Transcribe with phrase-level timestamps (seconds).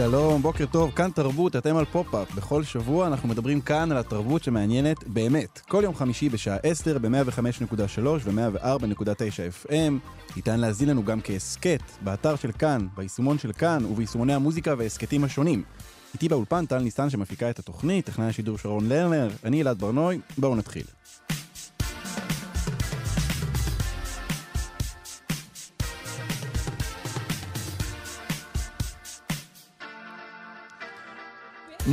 [0.00, 2.34] שלום, בוקר טוב, כאן תרבות, אתם על פופ-אפ.
[2.34, 5.58] בכל שבוע אנחנו מדברים כאן על התרבות שמעניינת באמת.
[5.58, 9.92] כל יום חמישי בשעה 10 ב-105.3 ו-104.9 FM.
[10.36, 15.62] ניתן להזין לנו גם כהסכת, באתר של כאן, ביישומון של כאן וביישומוני המוזיקה וההסכתים השונים.
[16.14, 20.56] איתי באולפן טל ניסן שמפיקה את התוכנית, טכנאי השידור שרון לרנר, אני אלעד ברנוי, בואו
[20.56, 20.84] נתחיל.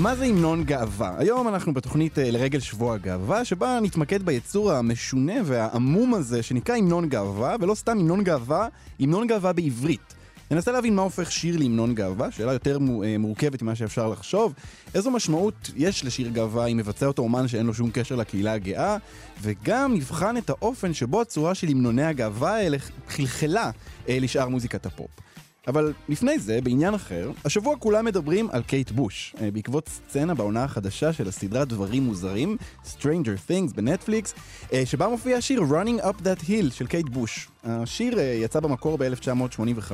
[0.02, 1.16] מה זה המנון גאווה?
[1.18, 7.10] היום אנחנו בתוכנית אה, לרגל שבוע הגאווה, שבה נתמקד ביצור המשונה והעמום הזה שנקרא המנון
[7.10, 8.68] גאווה, ולא סתם המנון גאווה,
[9.00, 10.14] המנון גאווה בעברית.
[10.52, 14.54] ננסה להבין מה הופך שיר להמנון גאווה, שאלה יותר אה, מורכבת ממה שאפשר לחשוב.
[14.96, 18.98] איזו משמעות יש לשיר גאווה אם מבצע אותו אומן שאין לו שום קשר לקהילה הגאה,
[19.42, 23.72] וגם נבחן את האופן שבו הצורה של המנוני הגאווה האלה חלחלה
[24.10, 25.27] אה, לשאר מוזיקת הפופ.
[25.68, 30.64] אבל לפני זה, בעניין אחר, השבוע כולם מדברים על קייט בוש, אה, בעקבות סצנה בעונה
[30.64, 34.34] החדשה של הסדרה דברים מוזרים, Stranger Things בנטפליקס,
[34.74, 37.50] אה, שבה מופיע השיר Running Up That Hill של קייט בוש.
[37.64, 39.92] השיר אה, יצא במקור ב-1985,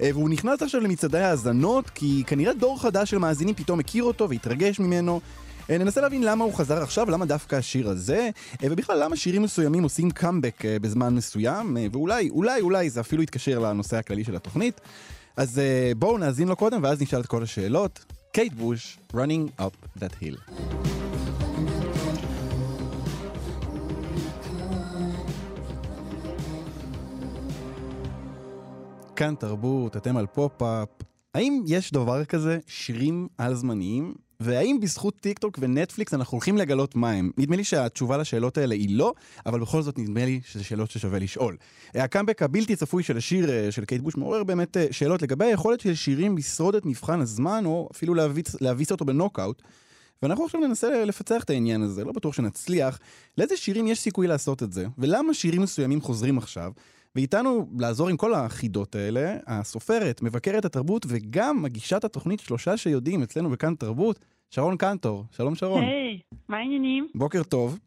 [0.00, 4.80] והוא נכנס עכשיו למצעדי האזנות, כי כנראה דור חדש של מאזינים פתאום מכיר אותו והתרגש
[4.80, 5.20] ממנו.
[5.70, 8.30] אה, ננסה להבין למה הוא חזר עכשיו, למה דווקא השיר הזה,
[8.62, 13.22] אה, ובכלל למה שירים מסוימים עושים קאמבק אה, בזמן מסוים, ואולי, אולי, אולי זה אפילו
[13.22, 14.80] יתקשר לנושא הכללי של התוכנית.
[15.36, 15.60] אז
[15.96, 18.04] בואו נאזין לו קודם ואז נשאל את כל השאלות.
[18.32, 20.52] קייט בוש, running up that hill.
[29.16, 30.88] כאן תרבות, אתם על פופ-אפ.
[31.34, 34.29] האם יש דבר כזה שירים על-זמניים?
[34.40, 37.30] והאם בזכות טיקטוק ונטפליקס אנחנו הולכים לגלות מה הם?
[37.38, 39.14] נדמה לי שהתשובה לשאלות האלה היא לא,
[39.46, 41.56] אבל בכל זאת נדמה לי שזה שאלות ששווה לשאול.
[41.94, 45.80] הקאמבק הבלתי צפוי של השיר אה, של קייט בוש מעורר באמת אה, שאלות לגבי היכולת
[45.80, 49.62] של שירים לשרוד את מבחן הזמן, או אפילו להביס, להביס אותו בנוקאוט.
[50.22, 52.98] ואנחנו עכשיו ננסה לפצח את העניין הזה, לא בטוח שנצליח.
[53.38, 56.72] לאיזה שירים יש סיכוי לעשות את זה, ולמה שירים מסוימים חוזרים עכשיו.
[57.14, 63.50] ואיתנו לעזור עם כל החידות האלה, הסופרת, מבקרת התרבות וגם מגישת התוכנית שלושה שיודעים אצלנו
[63.50, 64.18] בכאן תרבות,
[64.50, 65.24] שרון קנטור.
[65.30, 65.82] שלום שרון.
[65.82, 67.08] היי, hey, מה העניינים?
[67.14, 67.78] בוקר טוב.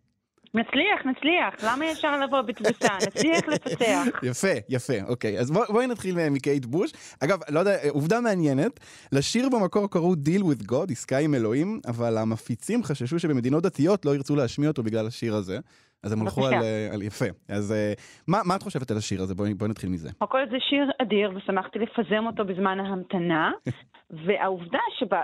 [0.55, 2.87] נצליח, נצליח, למה ישר לבוא בתבוסה?
[3.07, 4.05] נצליח לפצח.
[4.23, 5.39] יפה, יפה, אוקיי.
[5.39, 6.91] אז בוא, בואי נתחיל מקייט בוש.
[7.19, 8.79] אגב, לא יודע, עובדה מעניינת,
[9.11, 14.15] לשיר במקור קראו Deal with God, עסקה עם אלוהים, אבל המפיצים חששו שבמדינות דתיות לא
[14.15, 15.59] ירצו להשמיע אותו בגלל השיר הזה.
[16.03, 16.53] אז הם הלכו על,
[16.93, 17.25] על יפה.
[17.49, 17.93] אז אה,
[18.27, 19.35] מה, מה את חושבת על השיר הזה?
[19.35, 20.09] בואי, בואי נתחיל מזה.
[20.17, 23.51] קודם כל זה שיר אדיר, ושמחתי לפזם אותו בזמן ההמתנה,
[24.25, 25.21] והעובדה שבה...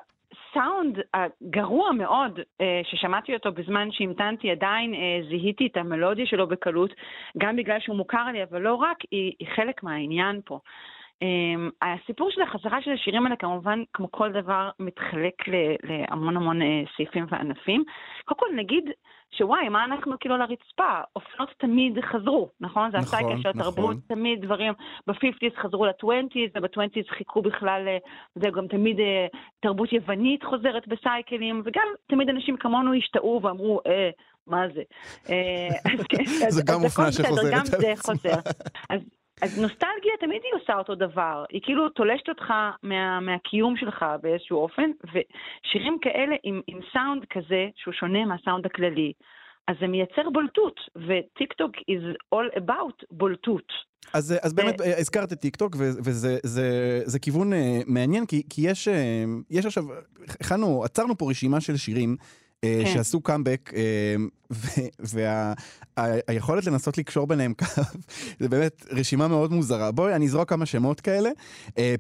[0.50, 6.94] הסאונד הגרוע מאוד אה, ששמעתי אותו בזמן שהמתנתי, עדיין אה, זיהיתי את המלודיה שלו בקלות,
[7.38, 10.60] גם בגלל שהוא מוכר לי, אבל לא רק, היא, היא חלק מהעניין פה.
[11.24, 15.34] Um, הסיפור של החזרה של השירים האלה כמובן, כמו כל דבר, מתחלק
[15.84, 16.66] להמון המון uh,
[16.98, 17.84] סעיפים וענפים.
[18.26, 18.84] קודם כל נגיד
[19.32, 21.02] שוואי, מה אנחנו כאילו על הרצפה?
[21.16, 22.92] אופנות תמיד חזרו, נכון?
[22.92, 24.02] זה נכון, הסייקל של התרבות, נכון.
[24.08, 24.74] תמיד דברים
[25.08, 27.98] ב-50's חזרו ל-20's, וב-20's חיכו בכלל, אה,
[28.36, 29.28] זה גם תמיד אה,
[29.60, 34.10] תרבות יוונית חוזרת בסייקלים, וגם תמיד אנשים כמונו השתאו ואמרו, אה,
[34.48, 34.82] מה זה?
[35.94, 36.24] אז, כן,
[36.56, 37.54] זה גם אופנה שחוזרת.
[37.54, 38.40] גם זה חוזר.
[39.42, 44.58] אז נוסטלגיה תמיד היא עושה אותו דבר, היא כאילו תולשת אותך מה, מהקיום שלך באיזשהו
[44.58, 49.14] אופן, ושירים כאלה עם, עם סאונד כזה, שהוא שונה מהסאונד הכללי,
[49.68, 53.90] אז זה מייצר בולטות, וטיק טוק is all about בולטות.
[54.14, 58.88] אז, אז באמת הזכרת את טיקטוק, וזה זה, זה כיוון אה, מעניין, כי, כי יש,
[58.88, 59.84] אה, יש עכשיו,
[60.30, 62.16] הכנו, עצרנו פה רשימה של שירים
[62.62, 62.94] כן.
[62.94, 64.16] שעשו קאמבק, אה,
[65.98, 67.82] והיכולת לנסות לקשור ביניהם קו,
[68.40, 69.92] זה באמת רשימה מאוד מוזרה.
[69.92, 71.30] בואי, אני אזרוק כמה שמות כאלה.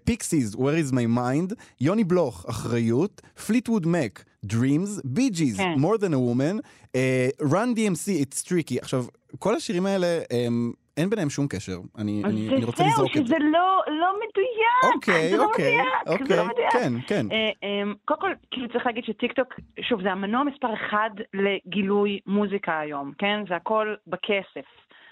[0.04, 5.74] פיקסיס, אה, Where is my mind, יוני בלוך, אחריות, פליטווד מק, Dreams, Bee Gees, כן.
[5.78, 6.60] More than a woman,
[6.94, 8.78] uh, Run DMC, It's tricky.
[8.82, 9.06] עכשיו,
[9.40, 10.72] כל השירים האלה הם...
[11.00, 11.78] אין ביניהם שום קשר.
[11.98, 13.30] אני, אני, אני רוצה לזרוק את זה.
[13.30, 14.96] זהו, שזה לא, לא מדויק.
[14.96, 16.72] אוקיי, זה אוקיי, לא אוקיי, לא מדויק.
[16.72, 17.26] כן, כן.
[17.32, 22.80] אה, אה, קודם כל, כאילו צריך להגיד שטיקטוק, שוב, זה המנוע מספר אחד לגילוי מוזיקה
[22.80, 23.44] היום, כן?
[23.50, 24.66] זה הכל בכסף.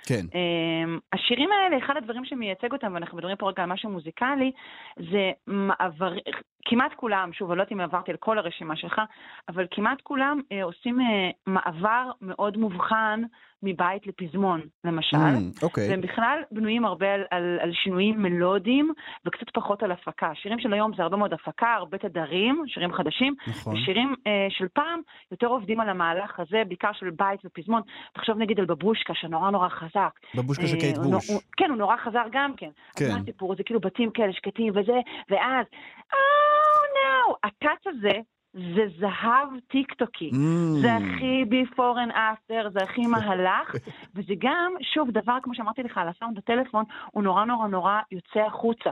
[0.07, 0.25] כן.
[0.35, 4.51] אמ, השירים האלה, אחד הדברים שמייצג אותם, ואנחנו מדברים פה רגע על משהו מוזיקלי,
[4.97, 6.13] זה מעבר,
[6.65, 9.01] כמעט כולם, שוב, אני לא יודעת אם עברתי על כל הרשימה שלך,
[9.49, 13.21] אבל כמעט כולם אה, עושים אה, מעבר מאוד מובחן
[13.63, 15.17] מבית לפזמון, למשל.
[15.17, 15.89] Mm, אוקיי.
[15.89, 18.93] והם בכלל בנויים הרבה על, על, על שינויים מלודיים
[19.25, 20.31] וקצת פחות על הפקה.
[20.35, 23.35] שירים של היום זה הרבה מאוד הפקה, הרבה תדרים, שירים חדשים.
[23.47, 23.73] נכון.
[23.75, 25.01] ושירים אה, של פעם
[25.31, 27.81] יותר עובדים על המהלך הזה, בעיקר של בית ופזמון.
[28.13, 30.19] תחשוב נגיד על בבושקה, שנורא נורא חזק.
[30.35, 31.29] בבושקה של אה, קייט הוא, בוש.
[31.29, 32.69] הוא, כן, הוא נורא חזר גם כן.
[32.95, 33.11] כן.
[33.11, 33.55] מה הסיפור?
[33.55, 34.99] זה כאילו בתים כאלה שקטים וזה,
[35.29, 35.65] ואז,
[36.13, 37.35] Oh no!
[37.43, 38.19] הטאץ' הזה
[38.75, 40.29] זה זהב טיקטוקי.
[40.33, 40.37] Mm.
[40.81, 41.77] זה הכי before
[42.07, 43.75] and after, זה הכי מהלך,
[44.15, 48.39] וזה גם, שוב, דבר, כמו שאמרתי לך, על הסאונד בטלפון, הוא נורא נורא נורא יוצא
[48.47, 48.89] החוצה.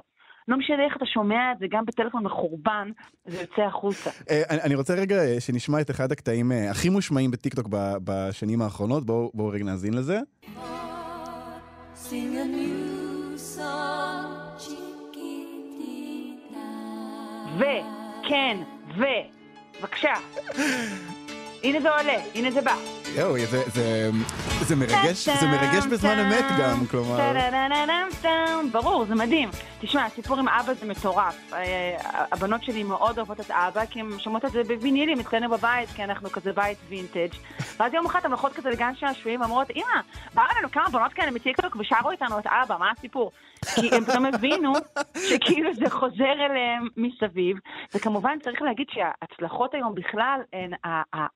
[0.48, 2.90] לא משנה איך אתה שומע את זה, גם בטלפון מחורבן,
[3.26, 4.10] זה יוצא החוצה.
[4.30, 8.62] אה, אני- רוצה רגע אה, שנשמע את אחד הקטעים אה, הכי מושמעים בטיקטוק ב- בשנים
[8.62, 9.06] האחרונות.
[9.06, 10.20] בואו רגע נאזין לזה.
[11.96, 14.26] Sing a new song,
[14.60, 16.58] chiquitita.
[17.60, 17.64] ו,
[18.30, 18.58] כן,
[18.98, 19.04] ו,
[19.80, 20.14] בבקשה.
[21.64, 22.76] הנה זה עולה, הנה זה בא.
[23.18, 24.10] יואו, זה- זה-
[24.62, 27.18] זה מרגש זה מרגש בזמן אמת גם, כלומר...
[28.72, 29.50] ברור, זה מדהים.
[29.82, 31.52] תשמע, הסיפור עם אבא זה מטורף.
[32.32, 36.04] הבנות שלי מאוד אוהבות את אבא, כי הן שומעות את זה בווינילים אצלנו בבית, כי
[36.04, 37.36] אנחנו כזה בית וינטג'.
[37.80, 40.02] ואז יום אחד הן הולכות כזה לגן שעשועים ואומרות, אמא,
[40.34, 43.32] באו לנו כמה בנות כאלה מטיקטוק ושרו איתנו את אבא, מה הסיפור?
[43.76, 44.74] כי הם פתאום הבינו
[45.30, 47.58] שכאילו זה חוזר אליהם מסביב.
[47.96, 50.72] וכמובן צריך להגיד שההצלחות היום בכלל, הן,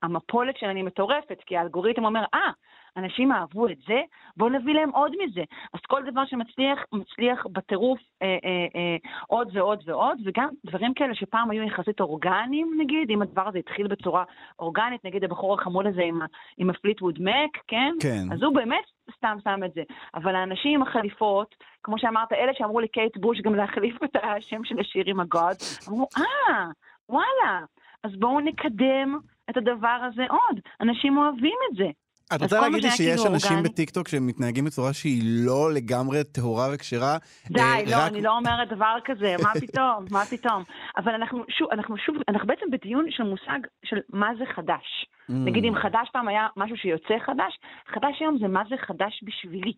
[0.02, 2.50] המפולת שלהן היא מטורפת, כי האלגוריתם אומר, אה,
[2.96, 4.00] אנשים אהבו את זה,
[4.36, 5.44] בואו נביא להם עוד מזה.
[5.74, 8.96] אז כל דבר שמצליח, מצליח בטירוף אה, אה, אה,
[9.26, 13.86] עוד ועוד ועוד, וגם דברים כאלה שפעם היו יחסית אורגניים, נגיד, אם הדבר הזה התחיל
[13.86, 14.24] בצורה
[14.58, 16.20] אורגנית, נגיד הבחור החמוד הזה עם,
[16.58, 17.92] עם הפליטווד מק, כן?
[18.02, 18.32] כן.
[18.32, 18.84] אז הוא באמת
[19.16, 19.82] סתם שם את זה.
[20.14, 24.80] אבל האנשים עם החליפות, כמו שאמרת, אלה שאמרו לקייט בוש גם להחליף את השם של
[24.80, 25.56] השיר עם ה God,
[25.88, 26.66] אמרו, אה,
[27.08, 27.60] וואלה,
[28.04, 29.18] אז בואו נקדם
[29.50, 30.60] את הדבר הזה עוד.
[30.80, 31.90] אנשים אוהבים את זה.
[32.34, 33.68] את רוצה להגיד לי שיש כאילו אנשים אורגני.
[33.68, 37.16] בטיקטוק שמתנהגים בצורה שהיא לא לגמרי טהורה וכשרה?
[37.50, 40.62] די, אה, לא, רק- אני לא אומרת דבר כזה, מה פתאום, מה פתאום.
[40.96, 45.06] אבל אנחנו שוב, אנחנו שוב, אנחנו בעצם בדיון של מושג של מה זה חדש.
[45.30, 45.32] Mm.
[45.32, 47.58] נגיד אם חדש פעם היה משהו שיוצא חדש,
[47.94, 49.72] חדש היום זה מה זה חדש בשבילי.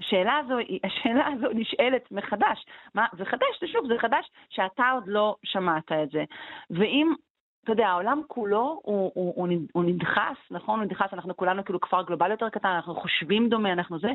[0.00, 0.54] השאלה הזו,
[0.84, 2.66] השאלה הזו נשאלת מחדש.
[2.94, 6.24] מה, וחדש שוב, זה חדש שאתה עוד לא שמעת את זה.
[6.70, 7.14] ואם,
[7.64, 10.78] אתה יודע, העולם כולו הוא, הוא, הוא, הוא נדחס, נכון?
[10.78, 14.08] הוא נדחס, אנחנו כולנו כאילו כפר גלובלי יותר קטן, אנחנו חושבים דומה, אנחנו זה,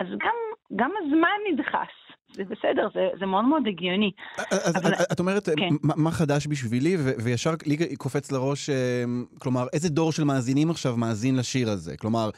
[0.00, 0.34] אז גם,
[0.76, 1.88] גם הזמן נדחס.
[2.32, 4.10] זה בסדר, זה, זה מאוד מאוד הגיוני.
[4.50, 5.68] אז אבל- את- את אומרת, כן.
[5.82, 9.04] מה מה חדש בשבילי, ו- וישר לי קופץ לראש, אה,
[9.38, 11.96] כלומר, איזה דור של מאזינים עכשיו מאזין לשיר הזה?
[11.96, 12.30] כלומר,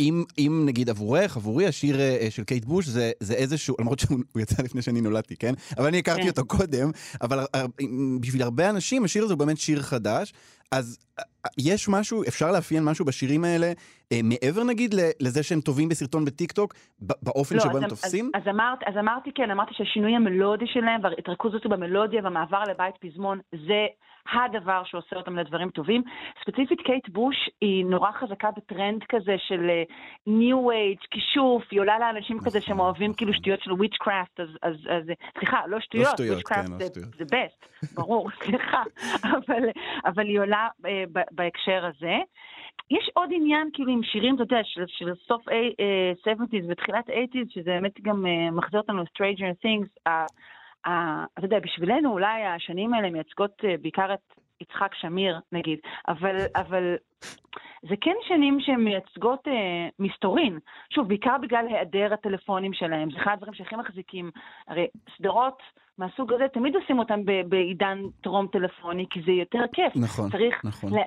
[0.00, 4.18] אם, אם נגיד עבורך, עבורי, השיר אה, של קייט בוש זה, זה איזשהו, למרות שהוא
[4.32, 5.52] הוא יצא לפני שאני נולדתי, כן?
[5.78, 6.28] אבל אני הכרתי כן.
[6.28, 6.90] אותו קודם,
[7.22, 7.38] אבל
[8.20, 10.32] בשביל הרבה אנשים השיר הזה הוא באמת שיר חדש,
[10.72, 11.24] אז אה,
[11.58, 13.72] יש משהו, אפשר לאפיין משהו בשירים האלה,
[14.12, 18.30] אה, מעבר נגיד לזה שהם טובים בסרטון בטיקטוק, באופן שבו לא, אז, הם תופסים?
[18.34, 22.94] אז, אז, אמרת, אז אמרתי כן, אמרתי שהשינוי המלודי שלהם וההתרכזות הזו במלודיה והמעבר לבית
[23.00, 23.86] פזמון זה
[24.32, 26.02] הדבר שעושה אותם לדברים טובים.
[26.40, 29.70] ספציפית קייט בוש היא נורא חזקה בטרנד כזה של
[30.26, 34.74] New Age, כישוף, היא עולה לאנשים כזה שהם אוהבים כאילו שטויות של witchcraft, אז, אז,
[34.90, 35.04] אז
[35.38, 37.08] סליחה, לא שטויות, שטויות, witchcraft כן, לא זה, שטויות.
[37.14, 38.82] זה best, ברור, סליחה,
[39.22, 39.62] אבל,
[40.04, 42.16] אבל היא עולה אה, ב- בהקשר הזה.
[42.90, 47.48] יש עוד עניין כאילו עם שירים, אתה יודע, של, של סוף אה, 70's ותחילת 80's,
[47.54, 50.08] שזה באמת גם אה, מחזיר אותנו ל-Stranger Things.
[50.08, 50.26] ה-
[50.86, 56.96] אתה יודע, בשבילנו אולי השנים האלה מייצגות אה, בעיקר את יצחק שמיר, נגיד, אבל, אבל
[57.82, 60.58] זה כן שנים שהן מייצגות אה, מסתורין.
[60.94, 63.10] שוב, בעיקר בגלל היעדר הטלפונים שלהם.
[63.10, 64.30] זה אחד הדברים שהכי מחזיקים.
[64.68, 64.86] הרי
[65.18, 65.62] סדרות
[65.98, 69.92] מהסוג הזה, תמיד עושים אותם ב- בעידן טרום טלפוני, כי זה יותר כיף.
[69.96, 70.98] נכון, צריך, נכון.
[70.98, 71.02] ל...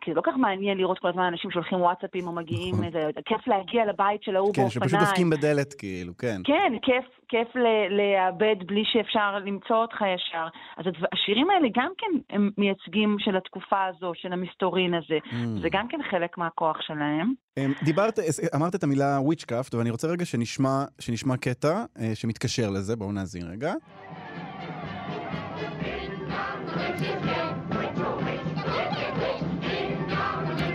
[0.00, 2.90] כי זה לא כך מעניין לראות כל הזמן אנשים שולחים וואטסאפים או מגיעים, נכון.
[2.90, 4.88] זה כיף להגיע לבית של ההוא כן, באופניים.
[4.88, 6.40] שפשוט דופקים בדלת, כאילו, כן.
[6.44, 10.46] כן, כיף, כיף ל- לאבד בלי שאפשר למצוא אותך ישר.
[10.76, 15.18] אז השירים האלה גם כן הם מייצגים של התקופה הזו, של המסתורין הזה.
[15.24, 15.62] Mm.
[15.62, 17.32] זה גם כן חלק מהכוח שלהם.
[17.58, 18.18] אמ, דיברת,
[18.56, 23.46] אמרת את המילה וויצ'קראפט, ואני רוצה רגע שנשמע, שנשמע קטע אה, שמתקשר לזה, בואו נאזין
[23.52, 23.72] רגע.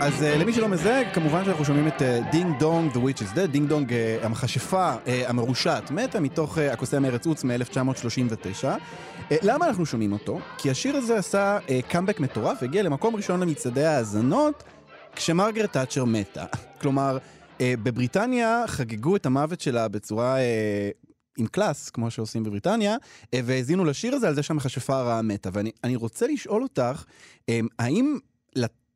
[0.06, 3.46] אז uh, למי שלא מזהה, כמובן שאנחנו שומעים את Ding Dong, The Witch is Dead,
[3.46, 8.64] Ding Dong, uh, המכשפה uh, המרושעת, מתה מתוך uh, הקוסם ארץ עוץ מ-1939.
[8.64, 10.40] Uh, למה אנחנו שומעים אותו?
[10.58, 14.62] כי השיר הזה עשה uh, קאמבק מטורף, הגיע למקום ראשון למצעדי ההאזנות,
[15.16, 16.44] כשמרגרט תאצ'ר מתה.
[16.80, 17.18] כלומר,
[17.60, 20.38] אה, בבריטניה חגגו את המוות שלה בצורה...
[20.38, 20.90] אה,
[21.38, 22.96] עם קלאס, כמו שעושים בבריטניה,
[23.34, 25.50] אה, והאזינו לשיר הזה על זה שהמכשפה הרעה מתה.
[25.52, 27.04] ואני אני רוצה לשאול אותך,
[27.48, 28.18] אה, האם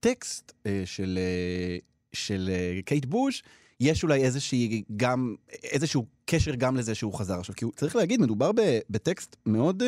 [0.04, 1.76] לטקסט אה, של, אה,
[2.12, 3.42] של אה, קייט בוש,
[3.80, 7.54] יש אולי איזושהי גם, איזשהו קשר גם לזה שהוא חזר עכשיו?
[7.54, 9.82] כי הוא, צריך להגיד, מדובר ב, בטקסט מאוד...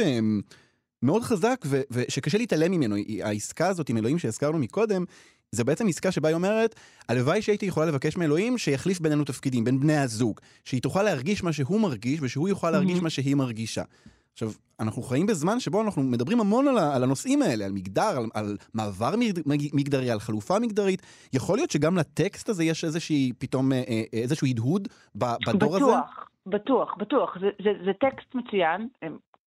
[1.04, 2.97] מאוד חזק, ו- ושקשה להתעלם ממנו.
[3.23, 5.04] העסקה הזאת עם אלוהים שהזכרנו מקודם,
[5.52, 6.75] זה בעצם עסקה שבה היא אומרת,
[7.09, 10.40] הלוואי שהייתי יכולה לבקש מאלוהים שיחליף בינינו תפקידים, בין בני הזוג.
[10.64, 13.02] שהיא תוכל להרגיש מה שהוא מרגיש, ושהוא יוכל להרגיש Mhm.
[13.02, 13.83] מה שהיא מרגישה.
[14.32, 14.48] עכשיו,
[14.80, 18.56] אנחנו חיים בזמן שבו אנחנו מדברים המון על, על הנושאים האלה, על מגדר, על, על
[18.74, 21.02] מעבר מגד- מג- מגדרי, על חלופה מגדרית.
[21.32, 25.84] יכול להיות שגם לטקסט הזה יש איזושהי, פתאום, אה, אה, איזשהו הדהוד בדור הזה?
[25.84, 27.36] בטוח, בטוח, בטוח.
[27.40, 28.88] זה, זה, זה טקסט מצוין.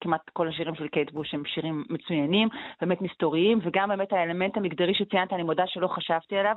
[0.01, 2.47] כמעט כל השירים של קייט בוש הם שירים מצוינים,
[2.81, 6.55] באמת מסתוריים, וגם באמת האלמנט המגדרי שציינת, אני מודה שלא חשבתי עליו.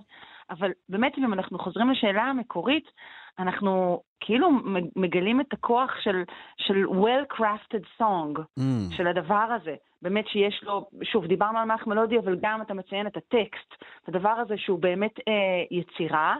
[0.51, 2.85] אבל באמת, אם אנחנו חוזרים לשאלה המקורית,
[3.39, 4.49] אנחנו כאילו
[4.97, 6.23] מגלים את הכוח של,
[6.57, 9.75] של well-crafted song, Mm, של הדבר הזה.
[10.03, 14.09] באמת שיש לו, שוב, דיברנו על מערך מלודי, אבל גם אתה מציין את הטקסט, את
[14.09, 15.33] הדבר הזה שהוא באמת אה,
[15.71, 16.37] יצירה.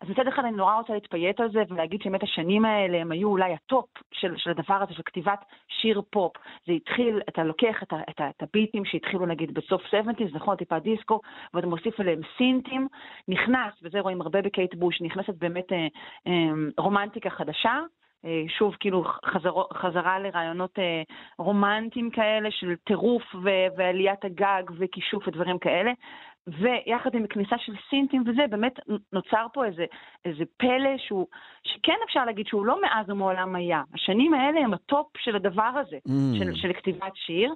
[0.00, 3.28] אז מצד אחד אני נורא רוצה להתפייט על זה ולהגיד שבאמת השנים האלה הם היו
[3.28, 6.32] אולי ה top של, של הדבר הזה, של כתיבת שיר פופ.
[6.66, 10.56] זה התחיל, אתה לוקח את, ה, את, ה, את הביטים שהתחילו נגיד בסוף 70's, נכון,
[10.56, 11.20] טיפה דיסקו,
[11.54, 12.88] ואתה מוסיף עליהם סינטים,
[13.28, 15.86] נכנס, וזה רואים הרבה בקייט בוש, נכנסת באמת אה,
[16.26, 17.80] אה, רומנטיקה חדשה.
[18.24, 21.02] אה, שוב, כאילו חזרו, חזרה לרעיונות אה,
[21.38, 25.92] רומנטיים כאלה של טירוף ו- ועליית הגג וכישוף ודברים כאלה.
[26.58, 28.72] ויחד עם כניסה של סינטים וזה, באמת
[29.12, 29.84] נוצר פה איזה,
[30.24, 31.26] איזה פלא שהוא,
[31.62, 33.82] שכן אפשר להגיד שהוא לא מאז ומעולם היה.
[33.94, 36.38] השנים האלה הם ה top של הדבר הזה, mm.
[36.38, 37.54] של, של כתיבת שיר.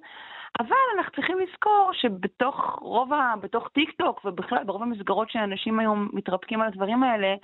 [0.61, 3.35] אבל אנחנו צריכים לזכור שבתוך רוב ה...
[3.43, 7.35] בתוך טיק טוק ובכלל ברוב המסגרות שאנשים היום מתרפקים על הדברים האלה,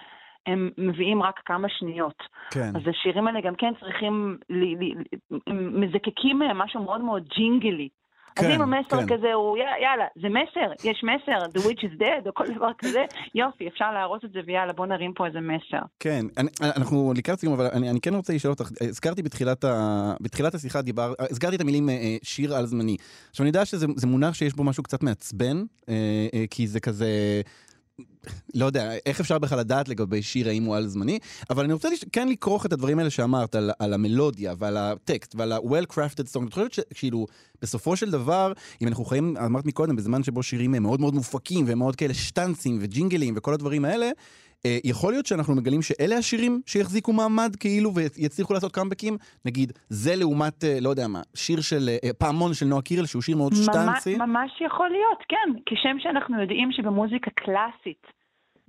[0.47, 2.23] הם מביאים רק כמה שניות.
[2.51, 2.77] כן.
[2.77, 4.95] אז השירים האלה גם כן צריכים, ל, ל,
[5.53, 7.89] מזקקים מהם משהו מאוד מאוד ג'ינגלי.
[8.37, 9.17] אז כן, אם המסר כן.
[9.17, 12.71] כזה הוא, "יא- יאללה, זה מסר, יש מסר, the witch is dead, או כל דבר
[12.79, 15.83] כזה, יופי, אפשר להרוס את זה, ויאללה, בוא נרים פה איזה מסר.
[16.01, 20.15] כן, אני, אנחנו לקראת סיום, אבל אני, אני כן רוצה לשאול אותך, הזכרתי בתחילת, ה,
[20.21, 22.97] בתחילת השיחה, דיבר, הזכרתי את המילים אה, אה, שיר על זמני.
[23.31, 25.95] עכשיו, אני יודע שזה זה מונח שיש בו משהו קצת מעצבן, אה,
[26.51, 27.07] כי זה כזה...
[28.55, 31.19] לא יודע, איך אפשר בכלל לדעת לגבי שיר האם הוא על זמני,
[31.51, 32.05] אבל אני רוצה לש...
[32.13, 36.47] כן לכרוך את הדברים האלה שאמרת, על, על המלודיה ועל הטקסט ועל ה-well-crafted song.
[36.47, 37.27] את חושבת שכאילו,
[37.63, 38.53] בסופו של דבר,
[38.83, 42.15] אם אנחנו חיים, אמרת מקודם, בזמן שבו שירים הם מאוד מאוד מופקים והם מאוד כאלה
[42.15, 44.11] שטנצים וג'ינגלים וכל הדברים האלה,
[44.85, 49.17] יכול להיות שאנחנו מגלים שאלה השירים שיחזיקו מעמד כאילו ויצליחו לעשות קאמבקים?
[49.45, 53.23] נגיד, זה לעומת, אה, לא יודע מה, שיר של, אה, פעמון של נועה קירל, שהוא
[53.23, 54.17] שיר מאוד שטנצי.
[54.17, 55.49] ממש, יכול להיות, כן.
[55.67, 58.07] כשם שאנחנו יודעים שבמוזיקה קלאסית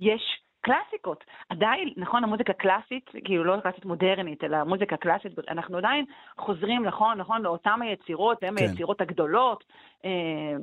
[0.00, 0.22] יש
[0.60, 1.24] קלאסיקות.
[1.48, 6.04] עדיין, נכון, המוזיקה קלאסית, כאילו לא קלאסית מודרנית, אלא מוזיקה קלאסית, אנחנו עדיין
[6.38, 8.64] חוזרים, נכון, נכון, לאותן היצירות, הן כן.
[8.64, 9.64] היצירות הגדולות,
[10.04, 10.10] אה,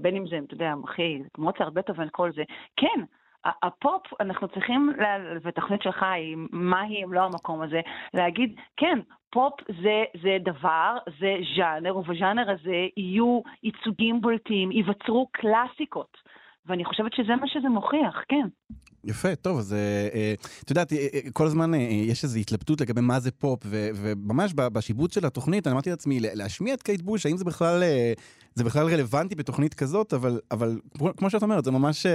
[0.01, 2.43] בין אם זה, אתה יודע, אחי, מוצרט, בטהובן, כל זה.
[2.77, 2.99] כן,
[3.45, 4.93] הפופ, אנחנו צריכים,
[5.43, 6.05] והתוכנית שלך
[6.51, 7.81] מה היא אם לא המקום הזה,
[8.13, 8.99] להגיד, כן,
[9.31, 16.17] פופ זה, זה דבר, זה ז'אנר, ובז'אנר הזה יהיו ייצוגים בולטים, ייווצרו קלאסיקות.
[16.65, 18.47] ואני חושבת שזה מה שזה מוכיח, כן.
[19.03, 20.97] יפה, טוב, אז אה, אה, את יודעת, אה,
[21.33, 23.59] כל הזמן יש איזו התלבטות לגבי מה זה פופ,
[23.95, 27.83] וממש בשיבוץ של התוכנית, אני אמרתי לעצמי, להשמיע את קייט בוש, האם זה בכלל,
[28.55, 30.79] זה בכלל רלוונטי בתוכנית כזאת, אבל, אבל
[31.17, 32.05] כמו- שאת אומרת, זה ממש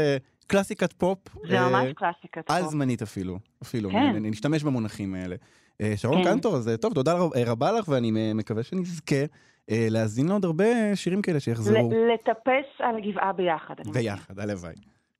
[0.46, 1.18] קלאסיקת פופ.
[1.48, 2.70] זה אה, ממש קלאסיקת על פופ.
[2.70, 3.96] זמנית אפילו, אפילו, כן.
[4.16, 5.36] נ- נשתמש במונחים האלה.
[5.80, 6.30] אה, שרון כן.
[6.30, 9.24] קנטור, אז אה, טוב, תודה רב- רבה לך, ואני מקווה שנזכה
[9.68, 10.64] להאזין לעוד הרבה
[10.96, 13.74] שירים כאלה שיחזרו לטפס על הגבעה ביחד.
[13.84, 14.74] אני ביחד, הלוואי.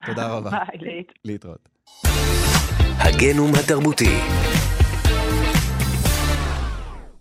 [0.07, 0.50] תודה רבה,
[0.81, 1.02] ביי.
[1.25, 1.69] להתראות.
[2.99, 4.16] הגנום התרבותי.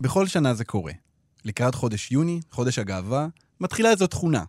[0.00, 0.92] בכל שנה זה קורה.
[1.44, 3.26] לקראת חודש יוני, חודש הגאווה,
[3.60, 4.44] מתחילה איזו תכונה.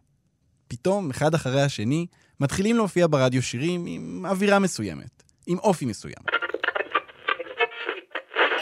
[0.67, 2.05] פתאום, אחד אחרי השני,
[2.39, 6.24] מתחילים להופיע ברדיו שירים עם אווירה מסוימת, עם אופי מסוים.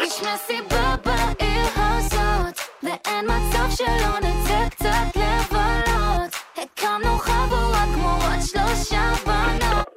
[0.02, 6.36] יש מסיבה בעיר הזאת, ואין מצב שלא נצא קצת לבלות.
[6.58, 9.93] הקמנו חבורה כמו עוד שלושה בנות.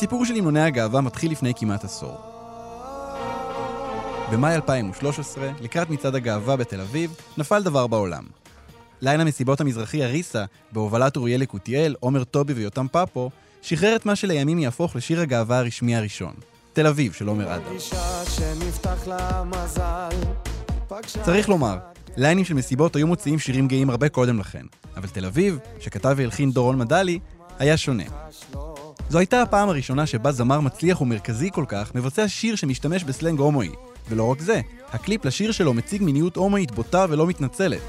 [0.00, 2.18] הסיפור של המנוני הגאווה מתחיל לפני כמעט עשור.
[4.32, 8.24] במאי 2013, לקראת מצעד הגאווה בתל אביב, נפל דבר בעולם.
[9.00, 13.30] ליין המסיבות המזרחי אריסה, בהובלת אוריאל יקותיאל, עומר טובי ויותם פפו,
[13.62, 16.34] שחרר את מה שלימים יהפוך לשיר הגאווה הרשמי הראשון,
[16.72, 17.76] תל אביב של עומר אדם.
[21.22, 21.78] צריך לומר,
[22.16, 24.64] ליינים של מסיבות היו מוציאים שירים גאים הרבה קודם לכן,
[24.96, 27.18] אבל תל אביב, שכתב והלחין דורון מדלי,
[27.58, 28.04] היה שונה.
[29.10, 33.68] זו הייתה הפעם הראשונה שבה זמר מצליח ומרכזי כל כך מבצע שיר שמשתמש בסלנג הומואי.
[34.08, 34.60] ולא רק זה,
[34.92, 37.80] הקליפ לשיר שלו מציג מיניות הומואית בוטה ולא מתנצלת.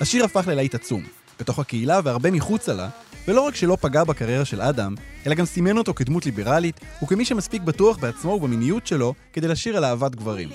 [0.00, 1.02] השיר הפך ללהיט עצום,
[1.40, 2.88] בתוך הקהילה והרבה מחוצה לה,
[3.28, 4.94] ולא רק שלא פגע בקריירה של אדם,
[5.26, 9.84] אלא גם סימן אותו כדמות ליברלית, וכמי שמספיק בטוח בעצמו ובמיניות שלו כדי לשיר על
[9.84, 10.48] אהבת גברים.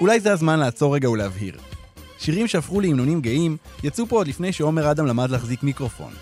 [0.00, 1.58] אולי זה הזמן לעצור רגע ולהבהיר.
[2.18, 6.12] שירים שהפכו להמנונים גאים, יצאו פה עוד לפני שעומר אדם למד להחזיק מיקרופון.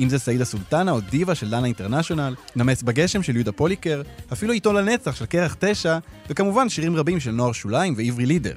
[0.00, 4.52] אם זה סעידה סולטנה או דיווה של דנה אינטרנשיונל, נמס בגשם של יהודה פוליקר, אפילו
[4.52, 5.98] עיתו לנצח של קרח תשע,
[6.28, 8.54] וכמובן שירים רבים של נוער שוליים ועברי לידר.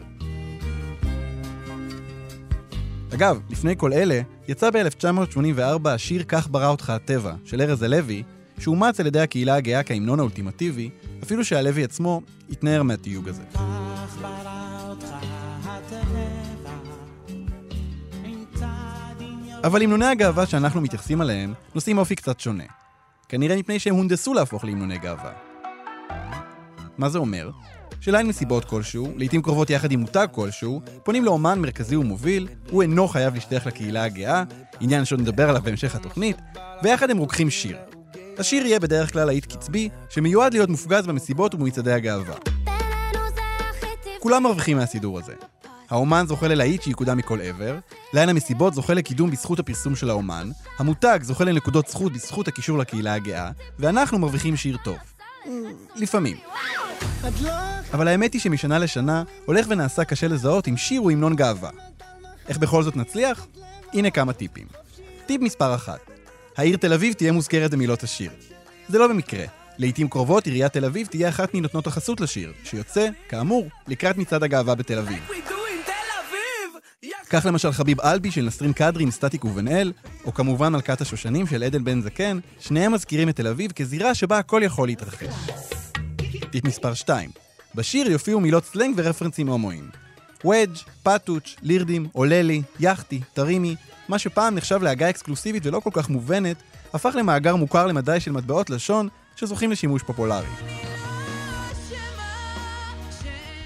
[3.13, 8.23] אגב, לפני כל אלה, יצא ב-1984 השיר "כך ברא אותך הטבע" של ארז הלוי,
[8.59, 10.89] שאומץ על ידי הקהילה הגאה כהמנון האולטימטיבי,
[11.23, 13.43] אפילו שהלוי עצמו התנער מהתיוג הזה.
[19.67, 22.63] אבל המנוני הגאווה שאנחנו מתייחסים אליהם נושאים אופי קצת שונה.
[23.29, 25.31] כנראה מפני שהם הונדסו להפוך להמנוני גאווה.
[26.97, 27.49] מה זה אומר?
[28.01, 33.07] שליין מסיבות כלשהו, לעיתים קרובות יחד עם מותג כלשהו, פונים לאומן מרכזי ומוביל, הוא אינו
[33.07, 34.43] חייב להשתייך לקהילה הגאה,
[34.79, 36.37] עניין שעוד נדבר עליו בהמשך התוכנית,
[36.83, 37.77] ויחד הם רוקחים שיר.
[38.37, 42.35] השיר יהיה בדרך כלל להיט קצבי, שמיועד להיות מופגז במסיבות ובמצעדי הגאווה.
[44.19, 45.33] כולם מרוויחים מהסידור הזה.
[45.89, 47.77] האומן זוכה ללהיט שיקודם מכל עבר,
[48.13, 53.13] ליין המסיבות זוכה לקידום בזכות הפרסום של האומן, המותג זוכה לנקודות זכות בזכות הקישור לקהילה
[53.13, 54.97] הגאה, ואנחנו מרוויחים שיר טוב.
[55.95, 56.37] לפעמים.
[57.93, 61.69] אבל האמת היא שמשנה לשנה הולך ונעשה קשה לזהות אם שיר הוא המנון גאווה.
[62.47, 63.47] איך בכל זאת נצליח?
[63.93, 64.67] הנה כמה טיפים.
[65.25, 65.99] טיפ מספר אחת
[66.57, 68.31] העיר תל אביב תהיה מוזכרת במילות השיר.
[68.89, 69.45] זה לא במקרה.
[69.77, 74.75] לעיתים קרובות עיריית תל אביב תהיה אחת מנותנות החסות לשיר, שיוצא, כאמור, לקראת מצעד הגאווה
[74.75, 75.36] בתל אביב.
[77.29, 79.93] כך למשל חביב אלבי של נסרין קדרי עם סטטיק ובן אל,
[80.25, 84.37] או כמובן מלכת השושנים של עדן בן זקן, שניהם מזכירים את תל אביב כזירה שבה
[84.39, 85.49] הכל יכול להתרחש.
[86.51, 87.29] טיפ מספר 2
[87.75, 89.89] בשיר יופיעו מילות סלנג ורפרנסים הומואיים.
[90.45, 93.75] וודג', פטוץ', לירדים, עוללי, אוחצ'י, תרימי,
[94.07, 96.57] מה שפעם נחשב להגה אקסקלוסיבית ולא כל כך מובנת,
[96.93, 100.47] הפך למאגר מוכר למדי של מטבעות לשון שזוכים לשימוש פופולרי.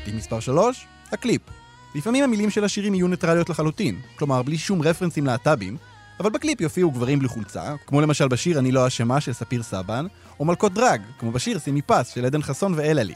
[0.06, 1.61] טיפ מספר 3 הקליפ.
[1.96, 5.78] לפעמים המילים של השירים יהיו ניטרליות לחלוטין, כלומר בלי שום רפרנסים להט"בים,
[6.20, 10.06] אבל בקליפ יופיעו גברים בלי חולצה, כמו למשל בשיר "אני לא אשמה" של ספיר סבן,
[10.40, 13.16] או מלכות דרג, כמו בשיר "שימי פס" של עדן חסון ואלה לי.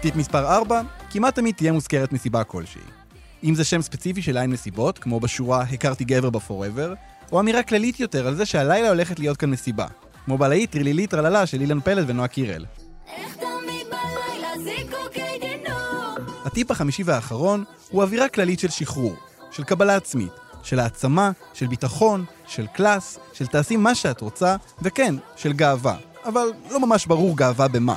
[0.00, 2.80] טיפ מספר 4, כמעט תמיד תהיה מוזכרת מסיבה כלשהי.
[3.44, 6.94] אם זה שם ספציפי של ליין מסיבות, כמו בשורה "הכרתי גבר בפוראבר",
[7.32, 9.86] או אמירה כללית יותר על זה שהלילה הולכת להיות כאן מסיבה,
[10.24, 12.64] כמו בלהיט טרלילי טרללה של אילן פלד ונועה קירל.
[13.16, 19.14] איך תמיד בלילה זיקוקי דינור הטיפ החמישי והאחרון הוא אווירה כללית של שחרור,
[19.50, 25.14] של קבלה עצמית, של העצמה, של ביטחון, של קלאס, של תעשי מה שאת רוצה, וכן,
[25.36, 25.96] של גאווה.
[26.24, 27.96] אבל לא ממש ברור גאווה במה.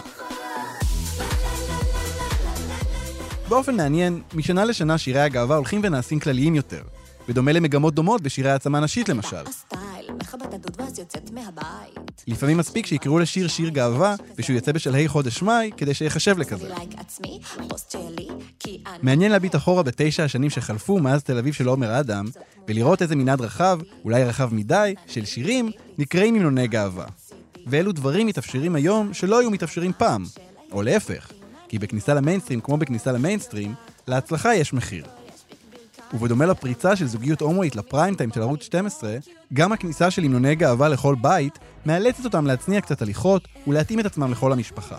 [3.49, 6.81] באופן מעניין, משנה לשנה שירי הגאווה הולכים ונעשים כלליים יותר,
[7.27, 9.43] בדומה למגמות דומות בשירי העצמה נשית למשל.
[10.25, 15.71] מכבת הדודבז יוצאת מהבית לפעמים מספיק שיקראו לשיר שיר גאווה, ושהוא יצא בשלהי חודש מאי,
[15.77, 16.69] כדי שיחשב לכזה.
[19.01, 22.25] מעניין להביט אחורה בתשע השנים שחלפו מאז תל אביב של עומר אדם,
[22.67, 27.05] ולראות איזה מנעד רחב, אולי רחב מדי, של שירים נקראים המנוני גאווה.
[27.67, 30.23] ואלו דברים מתאפשרים היום שלא היו מתאפשרים פעם,
[30.71, 31.31] או להפך,
[31.67, 33.73] כי בכניסה למיינסטרים, כמו בכניסה למיינסטרים,
[34.07, 35.05] להצלחה יש מחיר.
[36.13, 39.17] ובדומה לפריצה של זוגיות הומואית לפריים טיים של ערוץ 12,
[39.53, 44.31] גם הכניסה של המנוני גאווה לכל בית, מאלצת אותם להצניע קצת הליכות ולהתאים את עצמם
[44.31, 44.95] לכל המשפחה.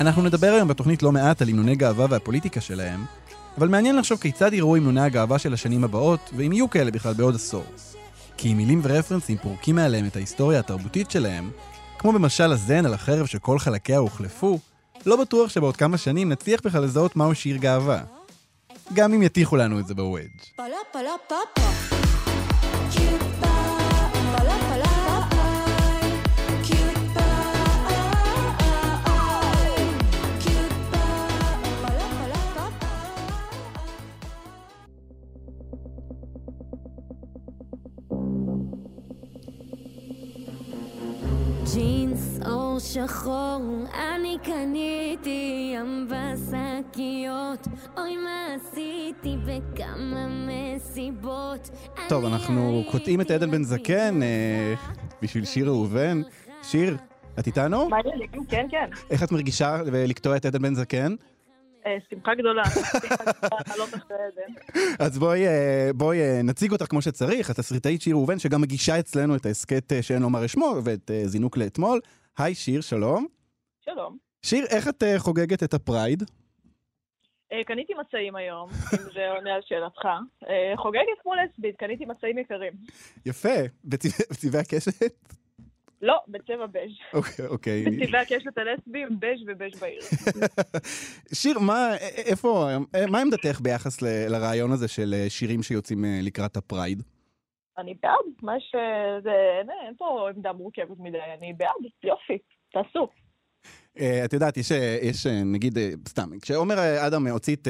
[0.00, 3.04] אנחנו נדבר היום בתוכנית לא מעט על המנוני גאווה והפוליטיקה שלהם,
[3.58, 7.34] אבל מעניין לחשוב כיצד יראו המנוני הגאווה של השנים הבאות, ואם יהיו כאלה בכלל בעוד
[7.34, 7.64] עשור.
[8.36, 11.50] כי אם מילים ורפרנסים פורקים מעליהם את ההיסטוריה התרבותית שלהם,
[11.98, 14.58] כמו במשל הזן על החרב שכל חלקיה הוחלפו,
[15.06, 18.15] לא בטוח שבעוד כמה שנים נצליח בכלל לזהות מהו שיר גאווה.
[18.94, 20.28] גם אם יטיחו לנו את זה בוודג'.
[41.74, 42.38] ג'ינס
[42.78, 43.60] שחור,
[43.94, 47.68] אני קניתי ים בשקיות,
[47.98, 48.54] אוי מה
[49.26, 51.70] עשיתי בכמה מסיבות.
[52.08, 54.74] טוב, אני אנחנו הייתי קוטעים את עדן בן זקן אה,
[55.22, 56.22] בשביל שיר ראובן.
[56.62, 56.96] שיר,
[57.38, 57.88] את איתנו?
[57.88, 58.46] מה העניינים?
[58.48, 58.90] כן, כן.
[59.10, 61.14] איך את מרגישה לקטוע את עדן בן זקן?
[61.86, 62.62] אה, שמחה גדולה.
[64.10, 64.80] עדן.
[64.98, 69.46] אז בואי, אה, בואי נציג אותך כמו שצריך, התסריטאית שיר ראובן, שגם מגישה אצלנו את
[69.46, 72.00] ההסכת שאין לומר אשמו, ואת אה, זינוק לאתמול.
[72.38, 73.26] היי שיר, שלום.
[73.84, 74.16] שלום.
[74.42, 76.22] שיר, איך את חוגגת את הפרייד?
[77.52, 80.04] אה, קניתי מצעים היום, אם זה עונה על שאלתך.
[80.48, 82.72] אה, חוגגת כמו לסבית, קניתי מצעים יקרים.
[83.26, 83.48] יפה.
[83.84, 85.12] בצבע- בצבעי הקשת?
[86.02, 86.90] לא, בצבע בז'.
[87.14, 87.84] אוקיי, אוקיי.
[87.84, 90.00] בצבעי הקשת הלסביים, בז' ובז' בעיר.
[91.42, 96.04] שיר, מה, א- א- איפה, אה, מה עמדתך ביחס לרעיון הזה של אה, שירים שיוצאים
[96.04, 97.02] אה, לקראת הפרייד?
[97.78, 98.74] אני בעד, מה ש...
[99.22, 99.30] זה...
[99.60, 101.70] אין, אין פה עמדה מורכבת מדי, אני בעד,
[102.04, 102.38] יופי,
[102.72, 103.08] תעשו.
[104.00, 105.78] אה, את יודעת, יש, אה, יש אה, נגיד,
[106.08, 107.68] סתם, כשעומר אדם הוציא את,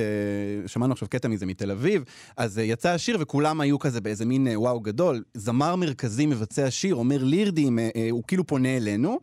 [0.66, 2.04] שמענו עכשיו קטע מזה מתל אביב,
[2.36, 5.22] אז יצא השיר וכולם היו כזה באיזה מין וואו גדול.
[5.34, 9.18] זמר מרכזי מבצע שיר, אומר לירדים, אה, הוא כאילו פונה אלינו.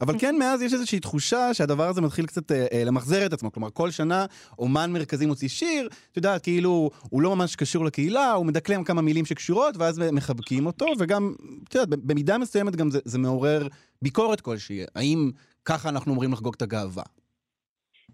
[0.00, 3.52] אבל כן, מאז יש איזושהי תחושה שהדבר הזה מתחיל קצת אה, למחזר את עצמו.
[3.52, 4.26] כלומר, כל שנה
[4.58, 9.02] אומן מרכזי מוציא שיר, את יודעת, כאילו, הוא לא ממש קשור לקהילה, הוא מדקלם כמה
[9.02, 11.34] מילים שקשורות, ואז מחבקים אותו, וגם,
[11.68, 13.68] את יודעת, במידה מסוימת גם זה, זה מעורר
[14.02, 14.84] ביקורת כלשהי.
[14.94, 15.30] האם
[15.68, 17.02] ככה אנחנו אומרים לחגוג את הגאווה?